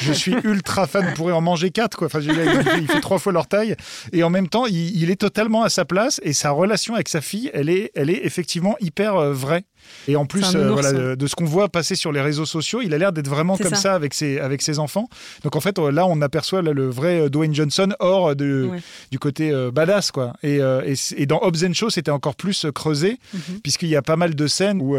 je 0.00 0.12
suis 0.12 0.34
ultra 0.44 0.86
fan. 0.86 1.06
On 1.10 1.14
pourrait 1.14 1.34
en 1.34 1.42
manger 1.42 1.70
4. 1.70 1.96
Quoi. 1.98 2.06
Enfin, 2.06 2.20
il, 2.20 2.88
fait 2.88 3.00
trois 3.00 3.18
fois 3.18 3.32
leur 3.32 3.46
taille. 3.46 3.76
Et 4.12 4.22
en 4.22 4.30
même 4.30 4.48
temps, 4.48 4.64
il, 4.66 5.10
est 5.10 5.20
totalement 5.20 5.62
à 5.62 5.68
sa 5.68 5.84
place. 5.84 6.20
Et 6.22 6.32
sa 6.32 6.50
relation 6.50 6.94
avec 6.94 7.08
sa 7.08 7.20
fille, 7.20 7.50
elle 7.52 7.68
est, 7.68 7.90
elle 7.94 8.08
est 8.08 8.24
effectivement 8.24 8.76
hyper 8.80 9.16
euh, 9.16 9.32
vraie. 9.32 9.64
Et 10.08 10.16
en 10.16 10.24
plus, 10.24 10.54
euh, 10.54 10.70
voilà, 10.70 10.92
de, 10.92 11.26
ce 11.26 11.34
qu'on 11.34 11.44
voit 11.44 11.68
passer 11.68 11.94
sur 11.94 12.10
les 12.10 12.22
réseaux 12.22 12.46
sociaux, 12.46 12.80
il 12.80 12.94
a 12.94 12.98
l'air 12.98 13.12
d'être 13.12 13.28
vraiment 13.28 13.58
comme 13.58 13.74
ça. 13.74 13.94
avec, 13.94 14.14
ses, 14.14 14.38
avec 14.38 14.62
ses 14.62 14.78
enfants. 14.78 15.08
Donc 15.42 15.56
en 15.56 15.60
fait, 15.60 15.78
là, 15.78 16.06
on 16.06 16.22
aperçoit 16.22 16.62
le 16.62 16.88
vrai 16.88 17.20
euh, 17.20 17.28
Dwayne 17.28 17.54
Johnson 17.54 17.94
hors 17.98 18.34
de, 18.34 18.70
du 19.10 19.18
côté 19.18 19.52
badass. 19.70 20.10
Quoi. 20.10 20.32
Et, 20.42 20.60
et, 21.16 21.26
dans 21.26 21.42
Hobbs 21.42 21.74
Show, 21.74 21.90
c'était 21.90 22.10
encore 22.10 22.34
plus 22.34 22.66
creusé, 22.74 23.18
mhm. 23.34 23.60
puisqu'il 23.62 23.88
y 23.88 23.96
a 23.96 24.02
pas 24.02 24.13
mal 24.16 24.34
de 24.34 24.46
scènes, 24.46 24.80
où, 24.80 24.96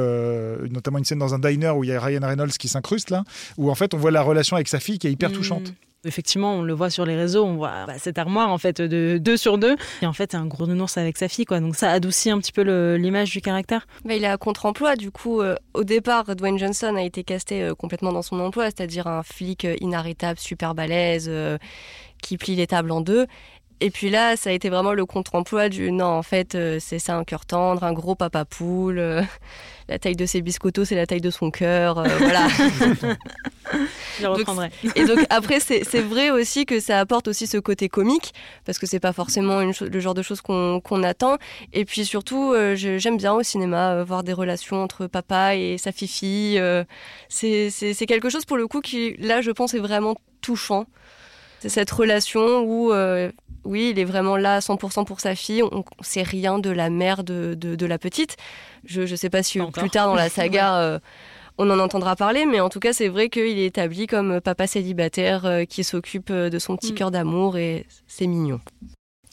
notamment 0.70 0.98
une 0.98 1.06
scène 1.06 1.20
dans 1.20 1.34
un 1.34 1.40
diner 1.40 1.70
où 1.70 1.84
il 1.84 1.90
y 1.90 1.94
a 1.94 2.00
Ryan 2.00 2.22
Reynolds 2.24 2.52
qui 2.52 2.68
s'incruste, 2.68 3.10
là, 3.10 3.24
où 3.58 3.70
en 3.70 3.76
fait, 3.76 3.94
on 3.94 3.98
voit 3.98 4.12
la 4.12 4.22
relation 4.22 4.56
avec 4.56 4.68
sa 4.68 4.80
fille 4.80 5.00
qui 5.00 5.08
est 5.08 5.12
hyper 5.12 5.30
mhm. 5.30 5.36
touchante. 5.36 5.74
Effectivement, 6.06 6.54
on 6.54 6.62
le 6.62 6.74
voit 6.74 6.92
sur 6.92 7.04
les 7.04 7.16
réseaux, 7.16 7.44
on 7.44 7.56
voit 7.56 7.86
bah, 7.88 7.96
cette 7.98 8.20
armoire 8.20 8.52
en 8.52 8.60
fait 8.60 8.80
de 8.80 9.18
deux 9.18 9.38
sur 9.38 9.58
deux. 9.58 9.76
Et 10.04 10.06
en 10.06 10.14
fait, 10.14 10.32
c'est 10.32 10.38
un 10.38 10.46
gros 10.46 10.68
nounours 10.68 10.98
avec 10.98 11.18
sa 11.18 11.28
fille, 11.28 11.46
quoi. 11.46 11.60
Donc 11.60 11.76
ça 11.76 11.92
adoucit 11.92 12.30
un 12.30 12.38
petit 12.38 12.52
peu 12.52 12.62
l'image 12.96 13.32
du 13.32 13.42
caractère. 13.42 13.88
Bah, 14.06 14.14
il 14.14 14.24
est 14.24 14.28
à 14.28 14.38
contre-emploi, 14.38 14.96
du 14.96 15.10
coup. 15.10 15.42
Euh, 15.42 15.56
au 15.74 15.84
départ, 15.84 16.36
Dwayne 16.36 16.60
Johnson 16.60 16.96
a 16.96 17.02
été 17.02 17.24
casté 17.24 17.64
euh, 17.64 17.74
complètement 17.74 18.14
dans 18.14 18.22
son 18.22 18.40
emploi, 18.40 18.66
c'est-à-dire 18.66 19.08
un 19.08 19.24
flic 19.24 19.66
euh, 19.66 19.76
inarrêtable, 19.82 20.40
super 20.40 20.76
balèze, 20.76 21.32
qui 22.22 22.38
plie 22.38 22.56
les 22.56 22.68
tables 22.68 22.92
en 22.92 23.02
deux. 23.02 23.26
Et 23.82 23.90
puis 23.90 24.10
là, 24.10 24.38
ça 24.38 24.50
a 24.50 24.54
été 24.54 24.70
vraiment 24.70 24.94
le 24.94 25.06
contre-emploi 25.06 25.70
du 25.70 25.92
non, 25.92 26.06
en 26.06 26.24
fait, 26.24 26.58
c'est 26.80 27.00
ça 27.00 27.16
un 27.16 27.24
cœur 27.24 27.46
tendre, 27.46 27.84
un 27.84 27.94
gros 27.94 28.16
papa 28.16 28.46
poule 28.46 29.26
la 29.88 30.00
taille 30.00 30.16
de 30.16 30.26
ses 30.26 30.42
biscottos, 30.42 30.86
c'est 30.86 30.96
la 30.96 31.06
taille 31.06 31.22
de 31.22 31.30
son 31.30 31.52
cœur. 31.52 32.00
Euh, 32.00 32.08
voilà. 32.18 32.48
Je 34.20 34.26
reprendrai. 34.26 34.72
et 34.96 35.06
donc 35.06 35.20
après, 35.30 35.60
c'est 35.60 36.00
vrai 36.00 36.32
aussi 36.32 36.66
que 36.66 36.80
ça 36.80 37.00
apporte 37.00 37.28
aussi 37.28 37.46
ce 37.46 37.58
côté 37.58 37.90
comique, 37.90 38.34
parce 38.66 38.80
que 38.80 38.88
c'est 38.88 39.00
pas 39.00 39.14
forcément 39.14 39.62
une 39.62 39.74
le 39.80 40.00
genre 40.00 40.14
de 40.14 40.22
choses 40.22 40.42
qu'on 40.42 41.04
attend. 41.04 41.38
Et 41.74 41.86
puis 41.86 42.06
surtout, 42.06 42.54
euh, 42.54 42.76
j'aime 42.76 43.18
bien 43.18 43.34
au 43.34 43.44
cinéma 43.44 43.94
euh, 43.94 44.04
voir 44.04 44.24
des 44.24 44.34
relations 44.34 44.82
entre 44.82 45.08
papa 45.08 45.56
et 45.56 45.78
sa 45.78 45.92
fifi. 45.92 46.58
c'est 47.30 48.06
quelque 48.08 48.30
chose 48.30 48.46
pour 48.46 48.58
le 48.58 48.68
coup 48.68 48.82
qui, 48.82 49.16
là, 49.20 49.42
je 49.42 49.52
pense, 49.52 49.74
est 49.74 49.80
vraiment 49.80 50.16
touchant. 50.42 50.86
C'est 51.60 51.70
cette 51.70 51.92
relation 51.92 52.64
où 52.64 52.92
oui, 53.66 53.90
il 53.92 54.00
est 54.00 54.06
vraiment 54.06 54.38
là 54.38 54.56
à 54.56 54.60
100% 54.60 55.06
pour 55.06 55.20
sa 55.20 55.36
fille. 55.36 55.64
On 55.64 55.78
ne 55.78 55.84
sait 56.02 56.24
rien 56.24 56.60
de 56.60 56.70
la 56.70 56.90
mère 56.90 57.24
de, 57.24 57.56
de, 57.56 57.86
la 57.86 57.98
petite. 57.98 58.38
Je 58.86 59.02
ne 59.02 59.16
sais 59.16 59.30
pas 59.30 59.44
si 59.44 59.60
plus 59.60 59.90
tard 59.90 60.08
dans 60.08 60.16
la 60.16 60.30
saga, 60.30 60.78
euh, 60.78 61.00
on 61.58 61.70
en 61.70 61.80
entendra 61.80 62.16
parler, 62.16 62.46
mais 62.46 62.60
en 62.60 62.70
tout 62.70 62.80
cas, 62.80 62.94
c'est 62.94 63.08
vrai 63.08 63.30
qu'il 63.30 63.58
est 63.60 63.66
établi 63.66 64.08
comme 64.08 64.40
papa 64.40 64.68
célibataire 64.68 65.46
euh, 65.46 65.66
qui 65.66 65.84
s'occupe 65.84 66.30
euh, 66.30 66.50
de 66.50 66.60
son 66.60 66.78
petit 66.78 66.94
mm. 66.94 66.96
cœur 66.96 67.12
d'amour 67.12 67.58
et 67.58 67.88
c'est 68.08 68.28
mignon. 68.28 68.60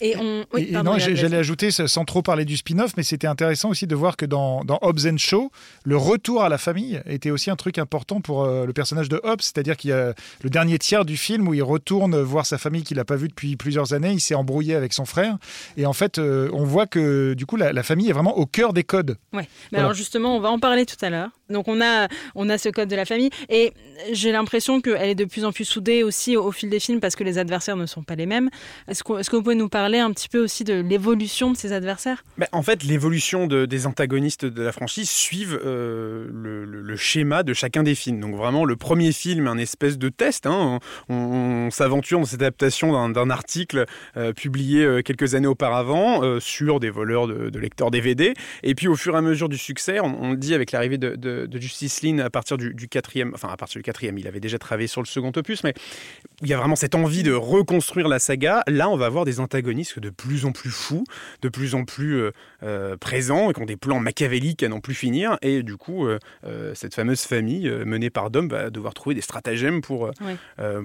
Et, 0.00 0.16
non, 0.16 0.99
j'allais 0.99 1.37
ajouter, 1.37 1.70
sans 1.70 2.04
trop 2.04 2.22
parler 2.22 2.44
du 2.44 2.56
spin-off, 2.56 2.92
mais 2.96 3.02
c'était 3.02 3.26
intéressant 3.26 3.70
aussi 3.70 3.87
de 3.87 3.94
voir 3.94 4.16
que 4.16 4.26
dans, 4.26 4.64
dans 4.64 4.78
Hobbs 4.82 5.06
and 5.06 5.18
Shaw, 5.18 5.50
le 5.84 5.96
retour 5.96 6.42
à 6.42 6.49
la 6.49 6.58
famille 6.58 7.00
était 7.06 7.30
aussi 7.30 7.50
un 7.50 7.56
truc 7.56 7.78
important 7.78 8.20
pour 8.20 8.44
euh, 8.44 8.66
le 8.66 8.72
personnage 8.72 9.08
de 9.08 9.20
Hobbs, 9.22 9.42
c'est-à-dire 9.42 9.76
qu'il 9.76 9.90
y 9.90 9.92
a 9.92 10.14
le 10.42 10.50
dernier 10.50 10.78
tiers 10.78 11.04
du 11.04 11.16
film 11.16 11.46
où 11.49 11.54
il 11.54 11.62
retourne 11.62 12.20
voir 12.20 12.46
sa 12.46 12.58
famille 12.58 12.82
qu'il 12.82 12.96
n'a 12.96 13.04
pas 13.04 13.16
vue 13.16 13.28
depuis 13.28 13.56
plusieurs 13.56 13.92
années, 13.92 14.12
il 14.12 14.20
s'est 14.20 14.34
embrouillé 14.34 14.75
avec 14.75 14.92
son 14.92 15.04
frère, 15.04 15.37
et 15.76 15.87
en 15.87 15.92
fait, 15.92 16.18
euh, 16.18 16.49
on 16.52 16.64
voit 16.64 16.87
que 16.87 17.34
du 17.34 17.46
coup, 17.46 17.56
la, 17.56 17.82
famille 17.82 18.08
est 18.08 18.12
vraiment 18.12 18.38
au 18.38 18.46
cœur 18.46 18.72
des 18.72 18.84
codes. 18.84 19.16
Ouais, 19.32 19.49
mais 19.72 19.78
alors 19.78 19.94
justement, 19.94 20.37
on 20.37 20.40
va 20.40 20.50
en 20.50 20.58
parler 20.58 20.87
tout 20.87 21.02
à 21.04 21.11
l'heure. 21.11 21.30
Donc 21.50 21.68
on 21.68 21.80
a, 21.80 22.08
on 22.34 22.49
a 22.49 22.58
ce 22.58 22.68
code 22.68 22.88
de 22.88 22.96
la 22.96 23.04
famille, 23.04 23.30
et 23.49 23.72
j'ai 24.12 24.32
l'impression 24.32 24.80
qu'elle 24.80 25.11
est 25.11 25.14
de 25.14 25.25
plus 25.25 25.44
en 25.44 25.52
plus 25.52 25.64
soudée 25.64 26.02
aussi 26.02 26.37
au, 26.37 26.50
fil 26.52 26.70
des 26.70 26.80
films 26.80 27.00
parce 27.00 27.16
que 27.16 27.25
les 27.25 27.38
adversaires 27.38 27.76
ne 27.76 27.87
sont 27.87 28.02
pas 28.02 28.14
les 28.14 28.26
mêmes. 28.26 28.50
Est-ce 28.88 29.02
que, 29.04 29.20
est 29.20 29.28
que 29.28 29.37
vous 29.37 29.42
pouvez 29.42 29.54
nous 29.54 29.68
parler 29.68 29.81
parler 29.82 29.98
un 29.98 30.12
petit 30.12 30.28
peu 30.28 30.38
aussi 30.38 30.62
de 30.62 30.74
l'évolution 30.74 31.50
de 31.50 31.56
ses 31.56 31.72
adversaires? 31.72 32.22
Bah, 32.38 32.46
En 32.52 32.62
fait, 32.62 32.84
l'évolution 32.84 33.48
de, 33.48 33.66
des 33.66 33.88
antagonistes 33.88 34.44
de 34.44 34.62
la 34.62 34.70
franchise 34.70 35.10
suivent 35.10 35.58
euh, 35.64 36.28
le, 36.32 36.96
schéma 36.96 37.42
de 37.42 37.52
chacun 37.52 37.82
des 37.82 37.96
films. 37.96 38.20
Donc 38.20 38.36
vraiment, 38.36 38.64
le 38.64 38.76
premier 38.76 39.10
film, 39.10 39.48
un 39.48 39.58
espèce 39.58 39.98
de 39.98 40.08
test. 40.08 40.46
Hein. 40.46 40.78
On, 41.08 41.68
s'aventure 41.72 42.20
dans 42.20 42.26
cette 42.26 42.42
adaptation 42.42 43.08
d'un 43.08 43.30
article 43.30 43.86
euh, 44.16 44.32
publié 44.32 44.84
euh, 44.84 45.02
quelques 45.02 45.34
années 45.34 45.48
auparavant 45.48 46.38
sur 46.38 46.78
des 46.78 46.90
voleurs 46.90 47.26
de, 47.26 47.58
lecteurs 47.58 47.90
DVD. 47.90 48.34
Et 48.62 48.76
puis 48.76 48.86
au 48.86 48.94
fur 48.94 49.14
et 49.14 49.18
à 49.18 49.20
mesure 49.20 49.48
du 49.48 49.58
succès, 49.58 49.98
on, 49.98 50.30
le 50.30 50.36
dit 50.36 50.54
avec 50.54 50.70
l'arrivée 50.70 50.98
de, 50.98 51.48
Justice 51.54 52.02
League 52.02 52.20
à 52.20 52.30
partir 52.30 52.56
du, 52.56 52.72
du, 52.72 52.86
quatrième, 52.86 53.32
enfin 53.34 53.48
à 53.48 53.56
partir 53.56 53.80
du 53.80 53.82
quatrième, 53.82 54.16
il 54.18 54.28
avait 54.28 54.38
déjà 54.38 54.58
travaillé 54.58 54.86
sur 54.86 55.00
le 55.00 55.06
second 55.06 55.32
opus, 55.34 55.64
mais 55.64 55.74
il 56.42 56.48
y 56.48 56.54
a 56.54 56.56
vraiment 56.56 56.76
cette 56.76 56.94
envie 56.94 57.24
de 57.24 57.32
reconstruire 57.32 58.06
la 58.06 58.20
saga. 58.20 58.62
Là, 58.68 58.88
on 58.88 58.96
va 58.96 59.06
avoir 59.06 59.24
des 59.24 59.40
antagonistes 59.40 59.71
de 59.74 60.10
plus 60.10 60.44
en 60.44 60.52
plus 60.52 60.70
fous, 60.70 61.04
de 61.42 61.48
plus 61.48 61.74
en 61.74 61.84
plus 61.84 62.20
euh, 62.20 62.30
euh, 62.62 62.96
présents, 62.96 63.50
et 63.50 63.54
qui 63.54 63.62
ont 63.62 63.66
des 63.66 63.76
plans 63.76 64.00
machiavéliques 64.00 64.62
à 64.62 64.68
n'en 64.68 64.80
plus 64.80 64.94
finir. 64.94 65.38
Et 65.42 65.62
du 65.62 65.76
coup, 65.76 66.06
euh, 66.06 66.18
cette 66.74 66.94
fameuse 66.94 67.22
famille 67.22 67.70
menée 67.84 68.10
par 68.10 68.30
Dom 68.30 68.48
va 68.48 68.70
devoir 68.70 68.94
trouver 68.94 69.14
des 69.14 69.20
stratagèmes 69.20 69.80
pour, 69.80 70.10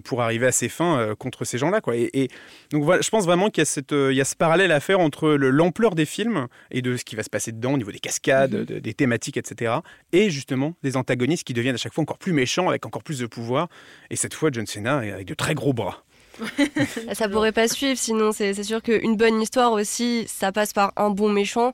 pour 0.04 0.22
arriver 0.22 0.48
à 0.48 0.52
ses 0.52 0.70
fins 0.70 1.16
contre 1.18 1.46
ces 1.46 1.58
gens-là. 1.58 1.82
Quoi. 1.82 1.96
Et, 1.96 2.30
donc 2.72 2.84
voilà, 2.84 3.02
je 3.02 3.10
pense 3.10 3.26
vraiment 3.26 3.50
qu'il 3.50 3.62
y, 3.62 3.64
a 3.64 3.66
cette, 3.66 3.92
il 3.92 4.14
y 4.14 4.22
a 4.22 4.26
ce 4.26 4.36
parallèle 4.36 4.72
à 4.72 4.80
faire 4.80 5.00
entre 5.00 5.30
l'ampleur 5.30 5.96
des 5.96 6.06
films 6.06 6.48
et 6.72 6.82
de 6.82 6.98
ce 6.98 7.06
qui 7.06 7.16
va 7.16 7.24
se 7.24 7.30
passer 7.30 7.52
dedans 7.52 7.74
au 7.74 7.78
niveau 7.78 7.92
des 7.92 8.00
cascades, 8.00 8.70
mhm. 8.70 8.80
des 8.80 8.94
thématiques, 8.94 9.38
etc. 9.38 9.76
Et 10.12 10.30
justement, 10.30 10.76
des 10.84 10.98
antagonistes 10.98 11.46
qui 11.46 11.54
deviennent 11.54 11.76
à 11.76 11.80
chaque 11.80 11.94
fois 11.94 12.02
encore 12.02 12.18
plus 12.18 12.34
méchants, 12.34 12.70
avec 12.70 12.86
encore 12.86 13.04
plus 13.04 13.20
de 13.20 13.26
pouvoir. 13.26 13.70
Et 14.10 14.16
cette 14.16 14.34
fois, 14.34 14.50
John 14.52 14.66
Cena 14.66 14.98
avec 14.98 15.28
de 15.28 15.34
très 15.34 15.54
gros 15.54 15.74
bras. 15.74 16.04
ça 17.14 17.30
pourrait 17.30 17.52
pas 17.52 17.68
suivre, 17.68 17.98
sinon 17.98 18.32
c'est 18.32 18.64
sûr 18.64 18.82
qu'une 18.82 19.16
bonne 19.16 19.42
histoire 19.42 19.72
aussi, 19.72 20.26
ça 20.28 20.52
passe 20.52 20.74
par 20.74 20.94
un 20.96 21.10
bon 21.10 21.30
méchant. 21.30 21.74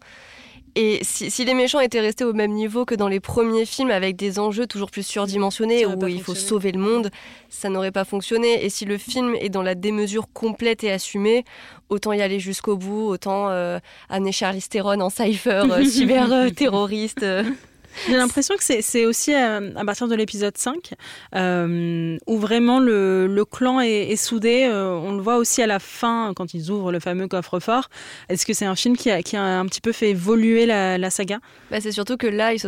Et 0.75 1.01
si, 1.03 1.45
les 1.45 1.53
méchants 1.53 1.81
étaient 1.81 1.99
restés 1.99 2.23
au 2.23 2.33
même 2.33 2.51
niveau 2.51 2.83
que 2.83 2.95
dans 2.95 3.07
les 3.07 3.19
premiers 3.19 3.65
films, 3.65 3.91
avec 3.91 4.15
des 4.15 4.39
enjeux 4.39 4.65
toujours 4.65 4.89
plus 4.89 5.05
surdimensionnés, 5.05 5.85
où 5.85 6.07
il 6.07 6.21
faut 6.21 6.33
sauver 6.33 6.71
le 6.71 6.79
monde, 6.79 7.11
ça 7.49 7.69
n'aurait 7.69 7.91
pas 7.91 8.05
fonctionné. 8.05 8.65
Et 8.65 8.69
si 8.69 8.85
le 8.85 8.97
film 8.97 9.35
est 9.39 9.49
dans 9.49 9.61
la 9.61 9.75
démesure 9.75 10.27
complète 10.33 10.83
et 10.83 10.91
assumée, 10.91 11.45
autant 11.89 12.11
y 12.11 12.23
aller 12.23 12.39
jusqu'au 12.39 12.75
bout, 12.75 13.07
autant 13.07 13.49
euh, 13.49 13.77
amener 14.09 14.31
Charlie 14.31 14.63
Theron 14.67 14.99
en 14.99 15.11
cypher, 15.11 15.63
euh, 15.69 15.83
cyber-terroriste. 15.85 17.23
J'ai 18.07 18.15
l'impression 18.15 18.55
que 18.55 18.63
c'est 18.63 19.05
aussi 19.05 19.33
euh, 19.33 19.71
à, 19.75 19.85
partir 19.85 20.07
de 20.07 20.15
l'épisode 20.15 20.57
5 20.57 20.93
euh, 21.35 22.17
où 22.27 22.37
vraiment 22.37 22.79
le, 22.79 23.43
clan 23.49 23.79
est, 23.81 24.15
soudé. 24.15 24.65
Euh, 24.65 24.89
on 24.89 25.13
le 25.13 25.21
voit 25.21 25.37
aussi 25.37 25.61
à 25.61 25.67
la 25.67 25.79
fin 25.79 26.33
quand 26.35 26.53
ils 26.53 26.71
ouvrent 26.71 26.91
le 26.91 26.99
fameux 26.99 27.27
coffre-fort. 27.27 27.89
Est-ce 28.29 28.45
que 28.45 28.53
c'est 28.53 28.65
un 28.65 28.75
film 28.75 28.97
qui 28.97 29.09
a, 29.09 29.17
un 29.41 29.65
petit 29.65 29.81
peu 29.81 29.91
fait 29.91 30.11
évoluer 30.11 30.65
la, 30.65 31.09
saga? 31.09 31.39
Bah, 31.71 31.81
C'est 31.81 31.91
surtout 31.91 32.17
que 32.17 32.27
là, 32.27 32.53
il, 32.53 32.59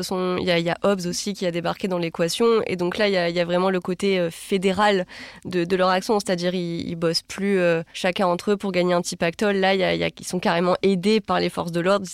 y 0.46 0.70
a, 0.70 0.78
Hobbs 0.84 1.08
aussi 1.08 1.34
qui 1.34 1.46
a 1.46 1.52
débarqué 1.52 1.88
dans 1.88 1.98
l'équation. 1.98 2.62
Et 2.68 2.76
donc 2.76 2.98
là, 2.98 3.08
il 3.08 3.36
y, 3.36 3.40
a, 3.40 3.46
vraiment 3.46 3.70
le 3.70 3.80
côté 3.80 4.30
fédéral 4.32 5.06
de, 5.46 5.76
leur 5.76 5.90
action. 5.90 6.20
C'est-à-dire 6.20 6.54
ils, 6.54 6.88
ils 6.88 6.96
bossent 6.96 7.24
plus 7.24 7.60
chacun 7.94 8.28
entre 8.28 8.52
eux 8.52 8.58
pour 8.58 8.72
gagner 8.72 8.94
un 8.94 9.02
petit 9.02 9.18
pactole. 9.18 9.58
Là, 9.58 9.74
ils 9.76 10.26
sont 10.26 10.40
carrément 10.40 10.76
aidés 10.82 11.20
par 11.22 11.40
les 11.40 11.50
forces 11.50 11.72
de 11.72 11.80
l'ordre. 11.80 12.06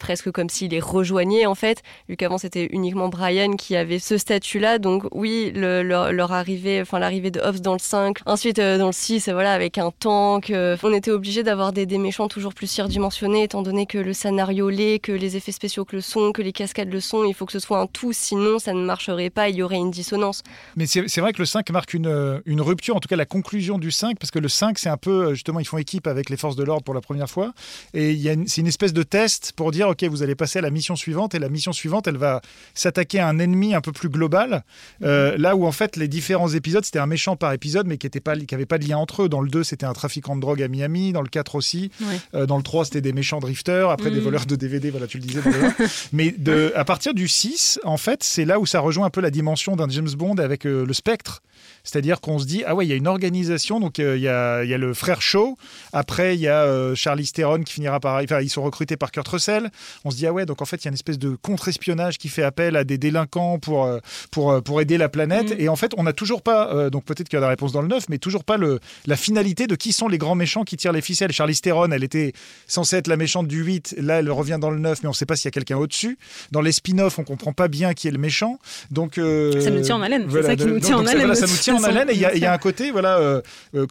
Presque 0.00 0.32
comme 0.32 0.48
s'il 0.48 0.72
les 0.72 0.80
rejoignait 0.80 1.46
en 1.46 1.54
fait, 1.54 1.82
vu 2.08 2.16
qu'avant 2.16 2.38
c'était 2.38 2.66
uniquement 2.72 3.08
Brian 3.08 3.52
qui 3.56 3.76
avait 3.76 3.98
ce 3.98 4.18
statut-là. 4.18 4.78
Donc 4.78 5.04
oui, 5.12 5.52
leur, 5.54 6.32
arrivée, 6.32 6.80
enfin 6.80 6.98
l'arrivée 6.98 7.30
de 7.30 7.40
Hobbs 7.40 7.60
dans 7.60 7.74
le 7.74 7.78
5, 7.78 8.18
ensuite 8.26 8.58
euh, 8.58 8.78
dans 8.78 8.86
le 8.86 8.92
6, 8.92 9.28
voilà, 9.28 9.52
avec 9.52 9.78
un 9.78 9.90
tank, 9.90 10.50
euh, 10.50 10.76
on 10.82 10.92
était 10.92 11.10
obligé 11.10 11.42
d'avoir 11.42 11.72
des, 11.72 11.86
méchants 11.98 12.28
toujours 12.28 12.54
plus 12.54 12.70
surdimensionnés, 12.70 13.42
étant 13.42 13.62
donné 13.62 13.84
que 13.84 13.98
le 13.98 14.14
scénario 14.14 14.70
l'est, 14.70 15.00
que 15.00 15.12
les 15.12 15.36
effets 15.36 15.52
spéciaux 15.52 15.84
que 15.84 15.96
le 15.96 16.02
son, 16.02 16.32
que 16.32 16.40
les 16.40 16.52
cascades 16.52 16.90
le 16.90 17.00
sont, 17.00 17.24
il 17.24 17.34
faut 17.34 17.44
que 17.44 17.52
ce 17.52 17.58
soit 17.58 17.78
un 17.78 17.86
tout, 17.86 18.12
sinon 18.12 18.58
ça 18.58 18.72
ne 18.72 18.82
marcherait 18.82 19.28
pas, 19.28 19.50
il 19.50 19.56
y 19.56 19.62
aurait 19.62 19.76
une 19.76 19.90
dissonance. 19.90 20.42
Mais 20.76 20.86
c'est 20.86 21.20
vrai 21.20 21.32
que 21.32 21.38
le 21.38 21.46
5 21.46 21.68
marque 21.70 21.92
une, 21.92 22.06
euh, 22.06 22.40
une 22.46 22.62
rupture, 22.62 22.96
en 22.96 23.00
tout 23.00 23.08
cas 23.08 23.16
la 23.16 23.26
conclusion 23.26 23.78
du 23.78 23.90
5, 23.90 24.18
parce 24.18 24.30
que 24.30 24.38
le 24.38 24.48
5 24.48 24.78
c'est 24.78 24.88
un 24.88 24.96
peu, 24.96 25.34
justement, 25.34 25.60
ils 25.60 25.66
font 25.66 25.78
équipe 25.78 26.06
avec 26.06 26.30
les 26.30 26.38
forces 26.38 26.56
de 26.56 26.64
l'ordre 26.64 26.84
pour 26.84 26.94
la 26.94 27.02
première 27.02 27.28
fois, 27.28 27.52
et 27.92 28.18
c'est 28.46 28.62
une 28.62 28.66
espèce 28.66 28.92
de 28.92 29.02
test 29.02 29.52
pour 29.56 29.72
dire 29.72 29.89
ok, 29.90 30.04
vous 30.04 30.22
allez 30.22 30.34
passer 30.34 30.58
à 30.58 30.62
la 30.62 30.70
mission 30.70 30.96
suivante, 30.96 31.34
et 31.34 31.38
la 31.38 31.48
mission 31.48 31.72
suivante, 31.72 32.06
elle 32.06 32.16
va 32.16 32.40
s'attaquer 32.74 33.20
à 33.20 33.28
un 33.28 33.38
ennemi 33.38 33.74
un 33.74 33.80
peu 33.80 33.92
plus 33.92 34.08
global, 34.08 34.64
euh, 35.02 35.36
là 35.36 35.56
où 35.56 35.66
en 35.66 35.72
fait 35.72 35.96
les 35.96 36.08
différents 36.08 36.48
épisodes, 36.48 36.84
c'était 36.84 36.98
un 36.98 37.06
méchant 37.06 37.36
par 37.36 37.52
épisode, 37.52 37.86
mais 37.86 37.98
qui 37.98 38.06
n'avait 38.06 38.66
pas, 38.66 38.78
de 38.78 38.88
lien 38.88 38.98
entre 38.98 39.24
eux. 39.24 39.28
Dans 39.28 39.40
le 39.40 39.50
2, 39.50 39.62
c'était 39.64 39.86
un 39.86 39.92
trafiquant 39.92 40.36
de 40.36 40.40
drogue 40.40 40.62
à 40.62 40.68
Miami, 40.68 41.12
dans 41.12 41.22
le 41.22 41.28
4 41.28 41.54
aussi, 41.54 41.90
euh, 42.34 42.46
dans 42.46 42.56
le 42.56 42.62
3, 42.62 42.86
c'était 42.86 43.00
des 43.00 43.12
méchants 43.12 43.40
drifters, 43.40 43.90
après 43.90 44.10
des 44.10 44.20
mm. 44.20 44.24
voleurs 44.24 44.46
de 44.46 44.56
DVD, 44.56 44.90
voilà, 44.90 45.06
tu 45.06 45.18
le 45.18 45.24
disais. 45.24 45.40
mais 46.12 46.34
de, 46.36 46.72
à 46.74 46.84
partir 46.84 47.14
du 47.14 47.28
6, 47.28 47.80
en 47.84 47.96
fait, 47.96 48.22
c'est 48.22 48.44
là 48.44 48.58
où 48.58 48.66
ça 48.66 48.80
rejoint 48.80 49.06
un 49.06 49.10
peu 49.10 49.20
la 49.20 49.30
dimension 49.30 49.76
d'un 49.76 49.88
James 49.88 50.10
Bond 50.16 50.36
avec 50.36 50.66
euh, 50.66 50.84
le 50.86 50.92
spectre. 50.92 51.42
C'est-à-dire 51.84 52.20
qu'on 52.20 52.38
se 52.38 52.46
dit, 52.46 52.62
ah 52.66 52.74
ouais, 52.74 52.86
il 52.86 52.88
y 52.88 52.92
a 52.92 52.96
une 52.96 53.08
organisation, 53.08 53.80
donc 53.80 53.98
il 53.98 54.18
y, 54.18 54.28
a, 54.28 54.64
y, 54.64 54.74
a, 54.74 54.78
le 54.78 54.94
frère 54.94 55.22
Shaw, 55.22 55.56
après 55.92 56.36
il 56.36 56.40
y 56.40 56.48
a 56.48 56.94
Charlie 56.94 57.30
Theron 57.30 57.62
qui 57.62 57.72
finira 57.72 58.00
par... 58.00 58.22
Enfin, 58.22 58.40
ils 58.40 58.50
sont 58.50 58.62
recrutés 58.62 58.96
par 58.96 59.10
Kurt 59.10 59.28
Russell. 59.28 59.70
On 60.04 60.10
se 60.10 60.16
dit, 60.16 60.26
ah 60.26 60.32
ouais, 60.32 60.46
donc 60.46 60.62
en 60.62 60.64
fait, 60.64 60.76
il 60.76 60.84
y 60.84 60.88
a 60.88 60.90
une 60.90 60.94
espèce 60.94 61.18
de 61.18 61.36
contre-espionnage 61.36 62.18
qui 62.18 62.28
fait 62.28 62.42
appel 62.42 62.76
à 62.76 62.84
des 62.84 62.98
délinquants 62.98 63.58
pour, 63.58 63.84
euh, 63.84 63.98
pour, 64.30 64.50
euh, 64.52 64.60
pour 64.60 64.80
aider 64.80 64.98
la 64.98 65.08
planète. 65.08 65.56
Mm. 65.56 65.60
Et 65.60 65.68
en 65.68 65.76
fait, 65.76 65.92
on 65.96 66.02
n'a 66.02 66.12
toujours 66.12 66.42
pas, 66.42 66.72
euh, 66.72 66.90
donc 66.90 67.04
peut-être 67.04 67.28
qu'il 67.28 67.36
y 67.36 67.38
a 67.38 67.40
la 67.40 67.48
réponse 67.48 67.72
dans 67.72 67.82
le 67.82 67.88
9, 67.88 68.08
mais 68.08 68.18
toujours 68.18 68.44
pas 68.44 68.56
le, 68.56 68.80
la 69.06 69.16
finalité 69.16 69.66
de 69.66 69.74
qui 69.74 69.92
sont 69.92 70.08
les 70.08 70.18
grands 70.18 70.34
méchants 70.34 70.64
qui 70.64 70.76
tirent 70.76 70.92
les 70.92 71.00
ficelles. 71.00 71.32
Charlie 71.32 71.58
Theron, 71.58 71.90
elle 71.90 72.04
était 72.04 72.32
censée 72.66 72.96
être 72.96 73.08
la 73.08 73.16
méchante 73.16 73.48
du 73.48 73.62
8, 73.62 73.96
là 73.98 74.20
elle 74.20 74.30
revient 74.30 74.58
dans 74.60 74.70
le 74.70 74.78
9, 74.78 75.02
mais 75.02 75.06
on 75.08 75.10
ne 75.10 75.14
sait 75.14 75.26
pas 75.26 75.36
s'il 75.36 75.46
y 75.46 75.48
a 75.48 75.52
quelqu'un 75.52 75.76
au-dessus. 75.76 76.18
Dans 76.50 76.60
les 76.60 76.72
spin-offs, 76.72 77.18
on 77.18 77.24
comprend 77.24 77.52
pas 77.52 77.68
bien 77.68 77.94
qui 77.94 78.08
est 78.08 78.12
le 78.12 78.18
méchant. 78.18 78.58
Donc, 78.90 79.14
ça 79.14 79.70
nous 79.70 79.80
tient 79.82 79.96
en 79.96 80.02
haleine. 80.02 80.26
c'est 80.30 80.42
ça 80.42 80.56
qui 80.56 80.66
nous 80.66 80.80
tient 80.80 80.98
en 80.98 81.06
haleine. 81.06 81.34
ça 81.34 81.46
nous 81.46 81.56
tient 81.56 81.69
en 81.72 81.82
haleine. 81.82 82.10
Et 82.10 82.14
il 82.14 82.20
y, 82.20 82.46
a 82.46 82.52
un 82.52 82.58
côté, 82.58 82.90
voilà, 82.90 83.42